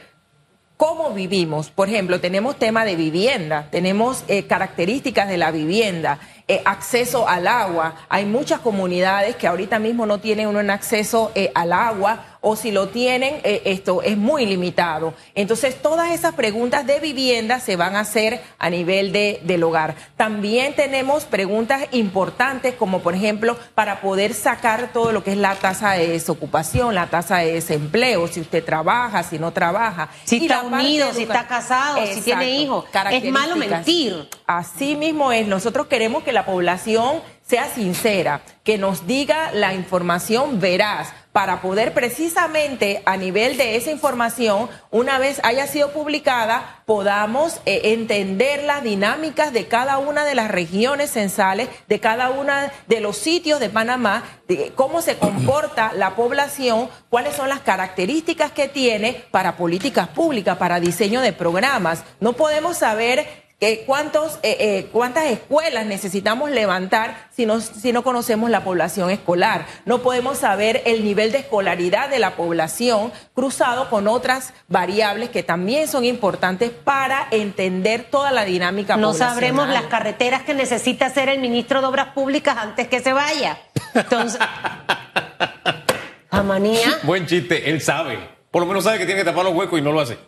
cómo 0.76 1.10
vivimos. 1.10 1.70
Por 1.70 1.88
ejemplo, 1.88 2.20
tenemos 2.20 2.56
tema 2.56 2.84
de 2.84 2.94
vivienda, 2.94 3.66
tenemos 3.70 4.24
eh, 4.28 4.46
características 4.46 5.28
de 5.28 5.36
la 5.36 5.50
vivienda, 5.50 6.20
eh, 6.48 6.62
acceso 6.64 7.28
al 7.28 7.46
agua. 7.46 7.94
Hay 8.08 8.24
muchas 8.24 8.60
comunidades 8.60 9.36
que 9.36 9.46
ahorita 9.46 9.78
mismo 9.78 10.06
no 10.06 10.18
tienen 10.18 10.48
un 10.48 10.70
acceso 10.70 11.30
eh, 11.34 11.52
al 11.54 11.72
agua 11.74 12.24
o 12.40 12.56
si 12.56 12.70
lo 12.70 12.88
tienen, 12.88 13.40
eh, 13.44 13.62
esto 13.64 14.02
es 14.02 14.16
muy 14.16 14.46
limitado. 14.46 15.14
Entonces, 15.34 15.80
todas 15.80 16.12
esas 16.12 16.34
preguntas 16.34 16.86
de 16.86 17.00
vivienda 17.00 17.60
se 17.60 17.76
van 17.76 17.96
a 17.96 18.00
hacer 18.00 18.40
a 18.58 18.70
nivel 18.70 19.12
de, 19.12 19.40
del 19.44 19.62
hogar. 19.62 19.94
También 20.16 20.74
tenemos 20.74 21.24
preguntas 21.24 21.86
importantes 21.92 22.74
como, 22.74 23.00
por 23.00 23.14
ejemplo, 23.14 23.56
para 23.74 24.00
poder 24.00 24.34
sacar 24.34 24.92
todo 24.92 25.12
lo 25.12 25.24
que 25.24 25.32
es 25.32 25.36
la 25.36 25.54
tasa 25.56 25.92
de 25.92 26.08
desocupación, 26.08 26.94
la 26.94 27.08
tasa 27.08 27.38
de 27.38 27.54
desempleo, 27.54 28.28
si 28.28 28.40
usted 28.40 28.64
trabaja, 28.64 29.22
si 29.22 29.38
no 29.38 29.52
trabaja. 29.52 30.08
Si 30.24 30.36
está 30.36 30.62
unido, 30.62 31.12
si 31.12 31.22
está 31.22 31.46
casado, 31.46 32.04
si 32.06 32.20
tiene 32.20 32.50
hijos. 32.60 32.84
Es 33.10 33.24
malo 33.30 33.56
mentir. 33.56 34.28
Así 34.46 34.96
mismo 34.96 35.32
es. 35.32 35.46
Nosotros 35.46 35.86
queremos 35.86 36.22
que 36.22 36.32
la 36.32 36.46
población 36.46 37.20
sea 37.48 37.68
sincera, 37.74 38.42
que 38.62 38.76
nos 38.76 39.06
diga 39.06 39.50
la 39.52 39.72
información 39.72 40.60
veraz 40.60 41.14
para 41.32 41.62
poder 41.62 41.94
precisamente 41.94 43.02
a 43.06 43.16
nivel 43.16 43.56
de 43.56 43.76
esa 43.76 43.90
información, 43.90 44.68
una 44.90 45.18
vez 45.18 45.40
haya 45.44 45.66
sido 45.66 45.92
publicada, 45.92 46.82
podamos 46.84 47.60
eh, 47.64 47.92
entender 47.92 48.64
las 48.64 48.82
dinámicas 48.82 49.52
de 49.52 49.66
cada 49.66 49.98
una 49.98 50.24
de 50.24 50.34
las 50.34 50.50
regiones 50.50 51.10
censales, 51.10 51.68
de 51.86 52.00
cada 52.00 52.30
uno 52.30 52.52
de 52.86 53.00
los 53.00 53.16
sitios 53.16 53.60
de 53.60 53.70
Panamá, 53.70 54.24
de 54.46 54.72
cómo 54.74 55.00
se 55.00 55.16
comporta 55.16 55.92
la 55.94 56.16
población, 56.16 56.90
cuáles 57.08 57.36
son 57.36 57.48
las 57.48 57.60
características 57.60 58.52
que 58.52 58.68
tiene 58.68 59.24
para 59.30 59.56
políticas 59.56 60.08
públicas, 60.08 60.58
para 60.58 60.80
diseño 60.80 61.22
de 61.22 61.32
programas. 61.32 62.04
No 62.20 62.34
podemos 62.34 62.78
saber 62.78 63.47
cuántos, 63.86 64.38
eh, 64.42 64.56
eh, 64.60 64.88
¿Cuántas 64.92 65.24
escuelas 65.26 65.84
necesitamos 65.86 66.50
levantar 66.50 67.28
si 67.34 67.44
no, 67.44 67.60
si 67.60 67.92
no 67.92 68.04
conocemos 68.04 68.50
la 68.50 68.62
población 68.62 69.10
escolar? 69.10 69.66
No 69.84 69.98
podemos 70.02 70.38
saber 70.38 70.82
el 70.86 71.04
nivel 71.04 71.32
de 71.32 71.38
escolaridad 71.38 72.08
de 72.08 72.20
la 72.20 72.36
población 72.36 73.12
cruzado 73.34 73.90
con 73.90 74.06
otras 74.06 74.54
variables 74.68 75.30
que 75.30 75.42
también 75.42 75.88
son 75.88 76.04
importantes 76.04 76.70
para 76.70 77.26
entender 77.30 78.04
toda 78.04 78.30
la 78.30 78.44
dinámica 78.44 78.96
no 78.96 79.12
sabremos 79.12 79.68
las 79.68 79.84
carreteras 79.84 80.42
que 80.42 80.54
necesita 80.54 81.06
hacer 81.06 81.28
el 81.28 81.40
ministro 81.40 81.80
de 81.80 81.86
Obras 81.86 82.08
Públicas 82.08 82.56
antes 82.56 82.88
que 82.88 83.00
se 83.00 83.12
vaya. 83.12 83.58
Entonces, 83.94 84.40
manía. 86.44 86.98
Buen 87.02 87.26
chiste, 87.26 87.70
él 87.70 87.80
sabe. 87.80 88.18
Por 88.50 88.62
lo 88.62 88.66
menos 88.66 88.84
sabe 88.84 88.98
que 88.98 89.06
tiene 89.06 89.20
que 89.20 89.24
tapar 89.24 89.44
los 89.44 89.54
huecos 89.54 89.78
y 89.78 89.82
no 89.82 89.92
lo 89.92 90.00
hace. 90.00 90.18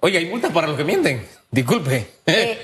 Oye, 0.00 0.18
hay 0.18 0.26
multas 0.26 0.52
para 0.52 0.66
los 0.66 0.76
que 0.76 0.84
mienten. 0.84 1.26
Disculpe. 1.50 2.06
Eh, 2.26 2.60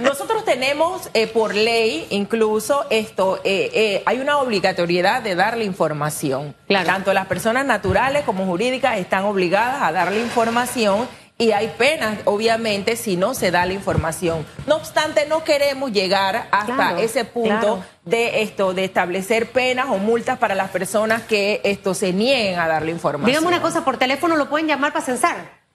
nosotros 0.00 0.44
tenemos 0.44 1.08
eh, 1.14 1.28
por 1.28 1.54
ley 1.54 2.06
incluso 2.10 2.84
esto, 2.90 3.40
eh, 3.44 4.02
hay 4.04 4.18
una 4.18 4.38
obligatoriedad 4.38 5.22
de 5.22 5.34
darle 5.34 5.64
información. 5.64 6.54
Tanto 6.66 7.12
las 7.12 7.26
personas 7.26 7.64
naturales 7.64 8.24
como 8.24 8.44
jurídicas 8.44 8.98
están 8.98 9.24
obligadas 9.24 9.82
a 9.82 9.92
darle 9.92 10.20
información 10.20 11.08
y 11.38 11.52
hay 11.52 11.68
penas, 11.76 12.18
obviamente, 12.24 12.96
si 12.96 13.16
no 13.16 13.34
se 13.34 13.50
da 13.50 13.66
la 13.66 13.74
información. 13.74 14.46
No 14.66 14.76
obstante, 14.76 15.26
no 15.26 15.44
queremos 15.44 15.92
llegar 15.92 16.48
hasta 16.50 16.98
ese 16.98 17.24
punto 17.24 17.84
de 18.04 18.42
esto, 18.42 18.72
de 18.72 18.84
establecer 18.84 19.50
penas 19.50 19.86
o 19.90 19.98
multas 19.98 20.38
para 20.38 20.54
las 20.54 20.70
personas 20.70 21.22
que 21.22 21.60
esto 21.62 21.92
se 21.92 22.14
nieguen 22.14 22.58
a 22.58 22.66
darle 22.66 22.90
información. 22.90 23.30
Dígame 23.30 23.48
una 23.48 23.60
cosa, 23.60 23.84
por 23.84 23.98
teléfono 23.98 24.36
lo 24.36 24.48
pueden 24.48 24.66
llamar 24.66 24.94
para 24.94 25.04
censar. 25.04 25.65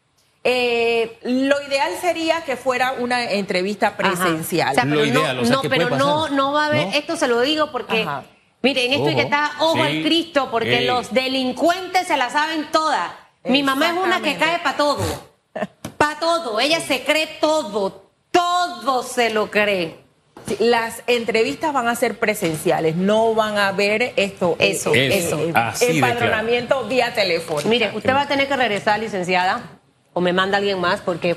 Eh, 0.43 1.19
lo 1.21 1.61
ideal 1.61 1.91
sería 2.01 2.41
que 2.41 2.55
fuera 2.55 2.93
una 2.93 3.29
entrevista 3.31 3.95
presencial. 3.95 4.75
lo 4.89 5.05
ideal, 5.05 5.47
no, 5.47 5.61
pero 5.61 5.91
no, 5.91 6.29
no 6.29 6.51
va 6.51 6.63
a 6.63 6.67
haber, 6.67 6.95
esto 6.95 7.15
se 7.15 7.27
lo 7.27 7.41
digo 7.41 7.71
porque, 7.71 8.07
miren, 8.63 8.91
esto 8.91 9.09
es 9.09 9.15
que 9.15 9.21
está 9.21 9.51
ojo 9.59 9.83
al 9.83 10.01
Cristo, 10.01 10.49
porque 10.49 10.81
los 10.81 11.13
delincuentes 11.13 12.07
se 12.07 12.17
la 12.17 12.31
saben 12.31 12.67
todas. 12.71 13.11
Mi 13.43 13.61
mamá 13.61 13.89
es 13.89 13.97
una 14.03 14.21
que 14.21 14.37
cae 14.37 14.59
para 14.59 14.77
todo, 14.77 15.03
para 15.97 16.19
todo, 16.19 16.59
ella 16.59 16.79
se 16.79 17.03
cree 17.03 17.27
todo, 17.39 18.09
todo 18.31 19.03
se 19.03 19.29
lo 19.29 19.51
cree. 19.51 19.99
las 20.57 21.03
entrevistas 21.05 21.71
van 21.71 21.87
a 21.87 21.95
ser 21.95 22.17
presenciales, 22.17 22.95
no 22.95 23.35
van 23.35 23.59
a 23.59 23.71
ver 23.73 24.13
esto, 24.15 24.55
eso, 24.57 24.91
eso, 24.95 25.39
eso. 25.39 25.85
empadronamiento 25.87 26.83
vía 26.87 27.13
teléfono. 27.13 27.61
Mire, 27.69 27.91
usted 27.93 28.11
va 28.11 28.21
a 28.21 28.27
tener 28.27 28.47
que 28.47 28.55
regresar, 28.55 28.99
licenciada 28.99 29.80
o 30.13 30.21
me 30.21 30.33
manda 30.33 30.57
alguien 30.57 30.79
más 30.79 31.01
porque 31.01 31.35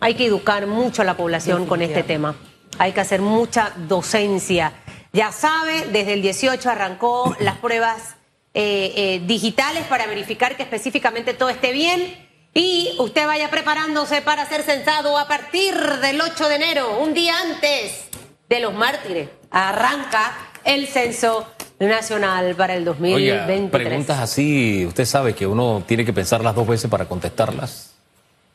hay 0.00 0.14
que 0.14 0.26
educar 0.26 0.66
mucho 0.66 1.02
a 1.02 1.04
la 1.04 1.16
población 1.16 1.66
con 1.66 1.82
este 1.82 2.02
tema. 2.02 2.34
Hay 2.78 2.92
que 2.92 3.00
hacer 3.00 3.22
mucha 3.22 3.72
docencia. 3.88 4.72
Ya 5.12 5.32
sabe, 5.32 5.86
desde 5.92 6.14
el 6.14 6.22
18 6.22 6.68
arrancó 6.68 7.34
las 7.40 7.56
pruebas 7.56 8.16
eh, 8.52 8.92
eh, 8.96 9.22
digitales 9.26 9.84
para 9.84 10.06
verificar 10.06 10.56
que 10.56 10.62
específicamente 10.62 11.34
todo 11.34 11.48
esté 11.48 11.72
bien 11.72 12.26
y 12.52 12.94
usted 12.98 13.26
vaya 13.26 13.50
preparándose 13.50 14.22
para 14.22 14.46
ser 14.46 14.62
censado 14.62 15.18
a 15.18 15.28
partir 15.28 15.74
del 15.74 16.20
8 16.20 16.48
de 16.48 16.54
enero, 16.54 16.98
un 17.00 17.12
día 17.12 17.34
antes 17.38 18.08
de 18.48 18.60
los 18.60 18.74
mártires. 18.74 19.28
Arranca 19.50 20.32
el 20.64 20.86
censo 20.86 21.46
nacional 21.78 22.54
para 22.54 22.74
el 22.74 22.84
2023. 22.84 23.70
preguntas 23.70 24.18
así, 24.20 24.86
usted 24.86 25.04
sabe 25.04 25.34
que 25.34 25.46
uno 25.46 25.82
tiene 25.86 26.04
que 26.04 26.12
pensarlas 26.12 26.54
dos 26.54 26.66
veces 26.66 26.90
para 26.90 27.06
contestarlas. 27.06 27.95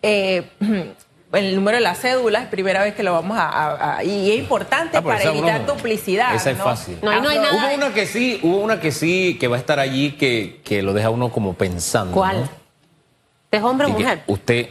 Eh, 0.02 0.50
el 1.34 1.56
número 1.56 1.78
de 1.78 1.82
la 1.82 1.96
cédula 1.96 2.42
es 2.42 2.48
primera 2.48 2.84
vez 2.84 2.94
que 2.94 3.04
lo 3.04 3.14
vamos 3.14 3.38
a, 3.40 4.04
y 4.04 4.32
es 4.32 4.40
importante 4.40 4.98
ah, 4.98 5.02
para 5.02 5.24
evitar 5.24 5.66
duplicidad. 5.66 6.36
Esa 6.36 6.52
es 6.52 6.58
fácil. 6.58 6.98
No, 7.02 7.22
no 7.22 7.30
hay 7.30 7.40
nada. 7.40 7.54
Hubo 7.54 7.76
una 7.76 7.94
que 7.94 8.06
sí, 8.06 8.40
hubo 8.44 8.58
una 8.58 8.80
que 8.80 8.92
sí 8.92 9.38
que 9.40 9.48
va 9.48 9.56
a 9.56 9.60
estar 9.60 9.80
allí 9.80 10.14
que, 10.14 10.62
que 10.64 10.82
lo 10.82 10.94
deja 10.94 11.10
uno 11.10 11.32
como 11.32 11.54
pensando. 11.54 12.14
¿Cuál? 12.14 12.50
¿Es 13.50 13.62
hombre 13.62 13.88
o 13.88 13.90
mujer? 13.90 14.24
Usted 14.28 14.70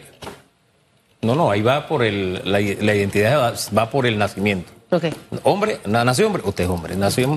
no, 1.22 1.34
no, 1.34 1.50
ahí 1.50 1.60
va 1.60 1.86
por 1.86 2.02
el 2.02 2.40
la, 2.44 2.60
identidad 2.60 3.54
va, 3.76 3.90
por 3.90 4.06
el 4.06 4.16
nacimiento. 4.16 4.72
Okay. 4.90 5.12
Hombre, 5.44 5.78
nació 5.86 6.26
hombre, 6.26 6.42
usted 6.44 6.64
es 6.64 6.70
hombre, 6.70 6.96
nació 6.96 7.28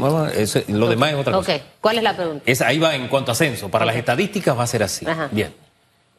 lo 0.69 0.89
demás 0.89 1.11
es 1.11 1.17
otra 1.17 1.33
cosa. 1.33 1.59
¿Cuál 1.81 1.97
es 1.97 2.03
la 2.03 2.15
pregunta? 2.15 2.51
ahí 2.65 2.79
va 2.79 2.95
en 2.95 3.07
cuanto 3.07 3.31
a 3.31 3.35
censo. 3.35 3.69
Para 3.69 3.85
las 3.85 3.95
estadísticas 3.95 4.57
va 4.57 4.63
a 4.63 4.67
ser 4.67 4.83
así. 4.83 5.05
Bien. 5.31 5.53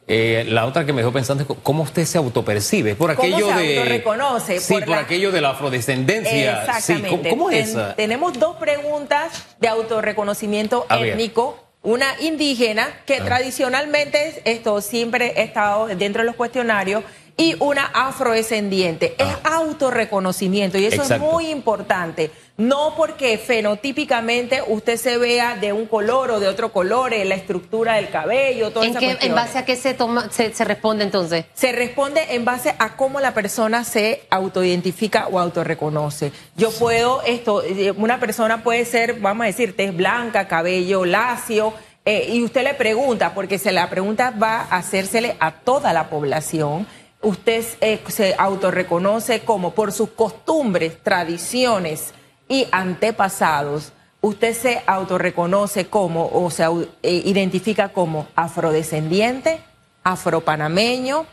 Eh, 0.07 0.45
la 0.47 0.65
otra 0.65 0.85
que 0.85 0.93
me 0.93 1.01
dejó 1.01 1.11
pensando 1.11 1.43
es 1.43 1.49
cómo 1.63 1.83
usted 1.83 2.05
se 2.05 2.17
autopercibe. 2.17 2.95
Por 2.95 3.09
aquello 3.09 3.47
¿Cómo 3.47 3.57
se 3.57 3.63
de. 3.63 3.85
Reconoce, 3.85 4.59
sí, 4.59 4.75
por, 4.85 4.93
aquello 4.93 5.31
de 5.31 5.41
la 5.41 5.51
afrodescendencia. 5.51 6.63
Exactamente. 6.63 7.29
¿Cómo, 7.29 7.49
es 7.49 7.69
esa? 7.69 7.95
Tenemos 7.95 8.37
dos 8.37 8.57
preguntas 8.57 9.45
de 9.59 9.67
autorreconocimiento 9.67 10.85
étnico. 10.89 11.59
Una 11.81 12.07
indígena, 12.19 12.87
que 13.05 13.17
ah. 13.17 13.25
tradicionalmente 13.25 14.41
esto 14.45 14.81
siempre 14.81 15.33
ha 15.37 15.41
estado 15.41 15.85
dentro 15.87 16.23
de 16.23 16.25
los 16.25 16.35
cuestionarios 16.35 17.03
y 17.37 17.55
una 17.59 17.85
afrodescendiente. 17.85 19.15
Es 19.19 19.27
ah. 19.43 19.57
autorreconocimiento 19.57 20.77
y 20.77 20.85
eso 20.85 21.03
es 21.03 21.19
muy 21.19 21.49
importante. 21.49 22.31
No 22.57 22.93
porque 22.95 23.37
fenotípicamente 23.37 24.63
usted 24.65 24.95
se 24.95 25.17
vea 25.17 25.57
de 25.57 25.73
un 25.73 25.87
color 25.87 26.31
o 26.31 26.39
de 26.39 26.47
otro 26.47 26.71
color, 26.71 27.13
en 27.13 27.27
la 27.27 27.35
estructura 27.35 27.95
del 27.95 28.09
cabello, 28.09 28.71
todo 28.71 28.85
¿En, 28.85 28.95
¿En 28.97 29.35
base 29.35 29.57
a 29.57 29.65
qué 29.65 29.75
se, 29.75 29.93
toma, 29.93 30.29
se, 30.31 30.51
responde 30.63 31.03
entonces? 31.03 31.45
Se 31.53 31.73
responde 31.73 32.33
en 32.33 32.45
base 32.45 32.73
a 32.79 32.95
cómo 32.95 33.19
la 33.19 33.33
persona 33.33 33.83
se 33.83 34.23
autoidentifica 34.29 35.27
o 35.27 35.37
autorreconoce. 35.37 36.31
Yo 36.55 36.71
puedo, 36.71 37.21
esto, 37.23 37.61
eh, 37.61 37.91
una 37.91 38.21
persona 38.21 38.63
puede 38.63 38.85
ser, 38.85 39.19
vamos 39.19 39.43
a 39.43 39.47
decir, 39.47 39.75
tez 39.75 39.93
blanca, 39.93 40.47
cabello 40.47 41.03
lacio, 41.03 41.73
eh, 42.05 42.29
y 42.31 42.41
usted 42.41 42.63
le 42.63 42.73
pregunta, 42.73 43.33
porque 43.33 43.59
se 43.59 43.73
la 43.73 43.89
pregunta 43.89 44.31
va 44.31 44.61
a 44.61 44.77
hacérsele 44.77 45.35
a 45.41 45.51
toda 45.51 45.91
la 45.91 46.09
población 46.09 46.87
usted 47.21 47.65
eh, 47.81 47.99
se 48.07 48.35
autorreconoce 48.37 49.39
como 49.39 49.73
por 49.73 49.91
sus 49.91 50.09
costumbres, 50.09 51.01
tradiciones 51.01 52.13
y 52.47 52.67
antepasados, 52.71 53.93
usted 54.21 54.53
se 54.53 54.81
autorreconoce 54.85 55.87
como 55.87 56.29
o 56.31 56.49
se 56.49 56.63
eh, 57.03 57.21
identifica 57.25 57.89
como 57.89 58.27
afrodescendiente, 58.35 59.59
afropanameño, 60.03 61.25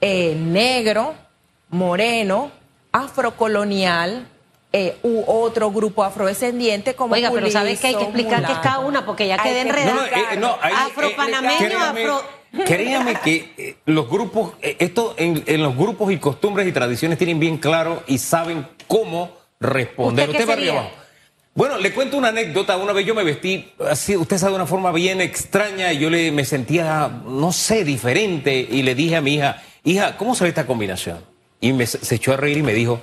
eh, 0.00 0.34
negro, 0.36 1.14
moreno, 1.70 2.50
afrocolonial, 2.92 4.28
u 5.04 5.22
otro 5.28 5.70
grupo 5.70 6.02
afrodescendiente 6.02 6.94
como 6.94 7.14
Oiga, 7.14 7.30
pero 7.30 7.48
sabes 7.48 7.78
que 7.78 7.86
hay 7.86 7.94
que 7.94 8.02
explicar 8.02 8.44
qué 8.44 8.54
es 8.54 8.58
cada 8.58 8.80
una 8.80 9.06
porque 9.06 9.28
ya 9.28 9.38
quedé 9.38 9.60
enredada. 9.60 10.34
No, 10.36 10.56
afropanameño, 10.60 11.78
afro 11.78 12.22
Créame 12.64 13.16
que 13.16 13.52
eh, 13.56 13.76
los 13.86 14.08
grupos, 14.08 14.52
eh, 14.62 14.76
esto 14.78 15.14
en, 15.18 15.62
los 15.62 15.76
grupos 15.76 16.12
y 16.12 16.18
costumbres 16.18 16.66
y 16.68 16.72
tradiciones 16.72 17.18
tienen 17.18 17.40
bien 17.40 17.58
claro 17.58 18.02
y 18.06 18.18
saben 18.18 18.66
cómo 18.86 19.30
responder. 19.64 20.28
¿Usted, 20.30 20.48
¿Usted 20.48 20.56
Bueno, 21.54 21.78
le 21.78 21.92
cuento 21.92 22.16
una 22.16 22.28
anécdota. 22.28 22.76
Una 22.76 22.92
vez 22.92 23.06
yo 23.06 23.14
me 23.14 23.24
vestí 23.24 23.72
así, 23.88 24.16
usted 24.16 24.38
sabe, 24.38 24.52
de 24.52 24.56
una 24.56 24.66
forma 24.66 24.92
bien 24.92 25.20
extraña 25.20 25.92
y 25.92 25.98
yo 25.98 26.10
le, 26.10 26.30
me 26.32 26.44
sentía, 26.44 27.08
no 27.26 27.52
sé, 27.52 27.84
diferente 27.84 28.54
y 28.54 28.82
le 28.82 28.94
dije 28.94 29.16
a 29.16 29.20
mi 29.20 29.34
hija, 29.34 29.62
hija, 29.84 30.16
¿cómo 30.16 30.34
se 30.34 30.44
ve 30.44 30.50
esta 30.50 30.66
combinación? 30.66 31.18
Y 31.60 31.72
me, 31.72 31.86
se 31.86 32.14
echó 32.14 32.32
a 32.32 32.36
reír 32.36 32.58
y 32.58 32.62
me 32.62 32.74
dijo, 32.74 33.00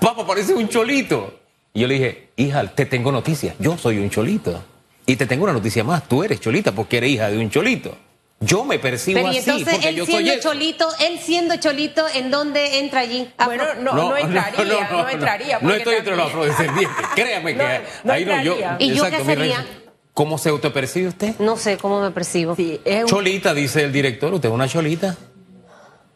papá, 0.00 0.26
parece 0.26 0.54
un 0.54 0.68
cholito. 0.68 1.40
Y 1.72 1.80
yo 1.80 1.88
le 1.88 1.94
dije, 1.94 2.28
hija, 2.36 2.66
te 2.68 2.86
tengo 2.86 3.10
noticias, 3.10 3.56
yo 3.58 3.76
soy 3.76 3.98
un 3.98 4.10
cholito. 4.10 4.62
Y 5.06 5.16
te 5.16 5.26
tengo 5.26 5.44
una 5.44 5.52
noticia 5.52 5.84
más, 5.84 6.08
tú 6.08 6.22
eres 6.22 6.40
cholita 6.40 6.72
porque 6.72 6.98
eres 6.98 7.10
hija 7.10 7.30
de 7.30 7.38
un 7.38 7.50
cholito. 7.50 7.96
Yo 8.44 8.64
me 8.64 8.78
percibo 8.78 9.20
Pero 9.20 9.32
y 9.32 9.38
así 9.38 9.64
porque 9.64 9.88
él 9.88 9.96
yo 9.96 10.06
siendo 10.06 10.32
cholito, 10.40 10.88
él 11.00 11.18
siendo 11.22 11.56
cholito, 11.56 12.04
¿en 12.14 12.30
dónde 12.30 12.78
entra 12.80 13.00
allí? 13.00 13.30
Bueno, 13.44 13.64
no, 13.80 13.92
no, 13.94 14.16
entraría, 14.16 14.88
no, 14.90 15.08
entraría. 15.08 15.58
No 15.60 15.72
estoy 15.74 15.94
entre 15.96 16.16
los 16.16 16.26
afrodescendientes, 16.26 17.06
créame 17.14 17.56
que 17.56 17.62
No, 17.62 17.68
no 18.04 18.12
ahí 18.12 18.24
no 18.24 18.42
yo. 18.42 18.56
¿Y 18.78 18.94
yo 18.94 19.04
qué 19.10 19.24
sería? 19.24 19.64
¿Cómo 20.12 20.38
se 20.38 20.48
autopercibe 20.48 21.08
usted? 21.08 21.34
no 21.40 21.56
sé 21.56 21.76
cómo 21.76 22.00
me 22.00 22.10
percibo. 22.12 22.54
Sí, 22.54 22.80
es 22.84 23.02
un, 23.02 23.08
Cholita, 23.08 23.52
dice 23.54 23.82
el 23.82 23.92
director, 23.92 24.32
usted 24.32 24.48
es 24.48 24.54
una 24.54 24.68
cholita. 24.68 25.16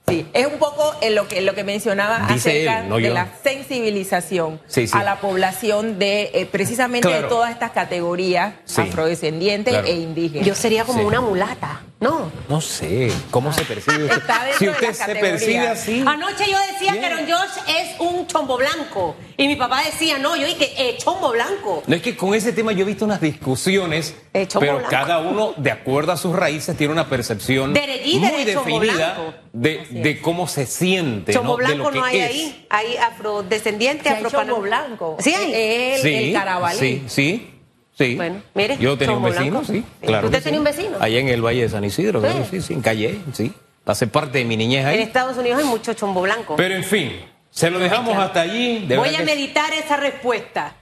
sí, 0.07 0.25
es 0.33 0.47
un 0.47 0.59
poco 0.59 0.95
en 1.01 1.15
lo 1.17 1.27
que, 1.27 1.41
lo 1.43 1.55
que 1.57 1.65
mencionaba 1.65 2.21
Dice 2.33 2.51
acerca 2.51 2.81
él, 2.83 2.89
no 2.89 2.97
de 2.97 3.03
yo. 3.09 3.15
la 3.15 3.27
sensibilización 3.43 4.61
Sí, 4.67 4.87
sí. 4.87 4.97
a 4.97 5.03
la 5.03 5.21
población 5.21 5.99
de 5.99 6.31
eh, 6.33 6.47
precisamente 6.47 7.09
Claro. 7.09 7.23
de 7.25 7.29
todas 7.29 7.51
estas 7.51 7.73
categorías 7.73 8.55
Sí, 8.65 8.81
afrodescendientes 8.83 9.73
claro. 9.75 9.89
e 9.89 9.93
indígenas. 9.97 10.47
Yo 10.47 10.55
sería 10.55 10.85
como 10.85 11.01
Sí. 11.01 11.05
una 11.05 11.21
mulata, 11.21 11.83
¿no? 12.01 12.31
No 12.49 12.61
sé, 12.61 13.11
¿cómo 13.31 13.53
se 13.53 13.63
percibe 13.65 14.05
usted? 14.05 14.19
Está 14.19 14.45
dentro 14.45 14.59
Si 14.59 14.65
de 14.67 14.71
usted 14.71 14.87
la 14.89 14.93
se 14.95 14.99
categoría. 15.01 15.31
percibe 15.31 15.69
así. 15.69 16.05
Anoche 16.07 16.45
yo 16.51 16.57
decía 16.73 16.93
Bien. 16.93 17.01
que 17.01 17.07
Aaron 17.07 17.27
George 17.27 17.61
es 17.67 18.01
un 18.01 18.27
chombo 18.29 18.57
blanco. 18.57 19.17
Y 19.37 19.49
mi 19.49 19.57
papá 19.57 19.83
decía, 19.85 20.19
no, 20.19 20.37
yo 20.37 20.47
dije, 20.47 20.73
eh, 20.79 20.97
chombo 20.99 21.31
blanco. 21.33 21.83
No 21.87 21.97
es 21.97 22.03
que 22.03 22.17
con 22.17 22.35
ese 22.35 22.53
tema 22.53 22.71
yo 22.73 22.83
he 22.83 22.85
visto 22.85 23.05
unas 23.05 23.21
discusiones, 23.21 24.15
Eh, 24.33 24.47
chombo 24.47 24.61
pero 24.61 24.73
blanco. 24.79 24.91
cada 24.91 25.19
uno, 25.19 25.55
de 25.57 25.71
acuerdo 25.73 26.13
a 26.13 26.17
sus 26.17 26.35
raíces, 26.37 26.77
tiene 26.77 26.93
una 26.93 27.09
percepción 27.09 27.73
muy 27.73 28.45
definida 28.45 29.35
de, 29.53 29.87
de 29.91 30.21
cómo 30.21 30.47
se 30.47 30.67
siente, 30.67 31.33
Chombo 31.33 31.59
¿no? 31.59 31.67
de 31.69 31.75
blanco 31.75 31.85
lo 31.85 31.93
que 31.93 31.99
no 31.99 32.05
hay 32.05 32.19
es. 32.21 32.29
ahí. 32.31 32.67
Hay 32.71 32.97
afrodescendiente, 32.97 34.09
Sí, 34.09 34.25
chombo 34.31 34.61
blanco. 34.61 35.17
Sí 35.21 35.35
hay. 35.35 35.53
El, 35.53 36.01
Sí, 36.03 36.15
el 36.15 36.33
carabalí. 36.33 36.79
Sí, 36.79 37.05
sí, 37.09 37.51
sí. 37.99 38.15
Bueno, 38.17 38.41
mire, 38.55 38.79
Yo 38.79 38.97
tenía 38.97 39.17
un 39.17 39.23
vecino, 39.25 39.65
sí, 39.65 39.85
claro. 40.01 40.29
¿Usted 40.29 40.43
tenía 40.43 40.57
sí. 40.57 40.59
un 40.59 40.65
vecino? 40.65 40.97
Allá 41.01 41.19
en 41.19 41.29
el 41.29 41.43
Valle 41.45 41.63
de 41.63 41.69
San 41.69 41.85
Isidro, 41.85 42.23
Sí. 42.23 42.29
sí, 42.51 42.61
sí, 42.63 42.75
en 42.75 42.81
Calle, 42.83 43.19
sí. 43.33 43.53
Hace 43.85 44.07
parte 44.07 44.39
de 44.39 44.45
mi 44.45 44.57
niñez 44.57 44.83
En 44.83 44.87
ahí. 44.89 44.99
Estados 45.01 45.37
Unidos 45.39 45.59
hay 45.61 45.65
mucho 45.65 45.93
chombo 45.95 46.21
blanco. 46.23 46.57
Pero 46.57 46.75
en 46.75 46.85
fin, 46.85 47.13
se 47.51 47.71
lo 47.71 47.79
dejamos 47.79 48.11
Claro. 48.11 48.23
hasta 48.23 48.41
allí. 48.43 48.87
de 48.87 48.97
voy 48.99 49.15
a 49.15 49.19
que- 49.19 49.25
meditar 49.25 49.73
esa 49.73 49.97
respuesta. 49.97 50.75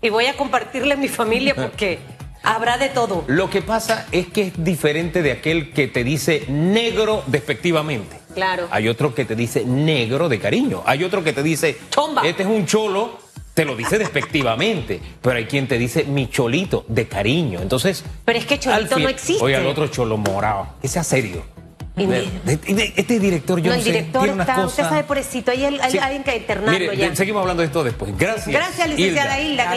Y 0.00 0.08
voy 0.10 0.26
a 0.26 0.34
compartirle 0.36 0.94
en 0.94 1.00
mi 1.00 1.08
familia 1.08 1.54
porque 1.54 1.98
habrá 2.44 2.78
de 2.78 2.88
todo. 2.88 3.24
Lo 3.26 3.50
que 3.50 3.62
pasa 3.62 4.06
es 4.12 4.26
que 4.28 4.42
es 4.48 4.52
diferente 4.64 5.22
de 5.22 5.32
aquel 5.32 5.72
que 5.72 5.88
te 5.88 6.02
dice 6.04 6.44
negro 6.48 7.22
despectivamente. 7.26 8.16
Claro. 8.34 8.66
Hay 8.70 8.88
otro 8.88 9.14
que 9.14 9.24
te 9.24 9.34
dice 9.36 9.64
negro 9.64 10.28
de 10.28 10.38
cariño. 10.40 10.82
Hay 10.86 11.04
otro 11.04 11.22
que 11.22 11.32
te 11.32 11.42
dice, 11.42 11.76
Chomba. 11.90 12.22
este 12.26 12.42
es 12.44 12.48
un 12.48 12.64
cholo, 12.66 13.18
te 13.54 13.64
lo 13.64 13.76
dice 13.76 13.98
despectivamente. 13.98 15.00
Pero 15.20 15.36
hay 15.36 15.44
quien 15.46 15.68
te 15.68 15.78
dice 15.78 16.04
mi 16.04 16.28
cholito 16.28 16.84
de 16.88 17.06
cariño. 17.08 17.60
Entonces. 17.60 18.04
Pero 18.24 18.38
es 18.38 18.46
que 18.46 18.58
cholito 18.58 18.98
no 18.98 19.08
existe. 19.08 19.42
Oye, 19.44 19.56
al 19.56 19.66
otro 19.66 19.86
cholo 19.88 20.16
morado. 20.16 20.68
Que 20.80 20.88
sea 20.88 21.04
serio. 21.04 21.44
De- 21.94 22.06
de- 22.06 22.56
de- 22.56 22.92
este 22.96 23.18
director, 23.20 23.58
yo 23.60 23.66
no, 23.66 23.72
no, 23.72 23.78
el 23.78 23.84
director 23.84 24.26
está, 24.26 24.64
usted 24.64 24.82
sabe, 24.82 25.04
pobrecito, 25.04 25.50
hay, 25.50 25.64
el- 25.66 25.78
hay 25.82 25.92
Sí. 25.92 25.98
alguien 25.98 26.24
que 26.24 26.34
internarlo 26.38 26.70
Mire, 26.78 26.96
ya. 26.96 27.14
seguimos 27.14 27.42
hablando 27.42 27.60
de 27.60 27.66
esto 27.66 27.84
después. 27.84 28.16
Gracias. 28.16 28.46
Gracias, 28.48 28.88
licenciada 28.88 29.38
Hilda. 29.38 29.64
que 29.64 29.76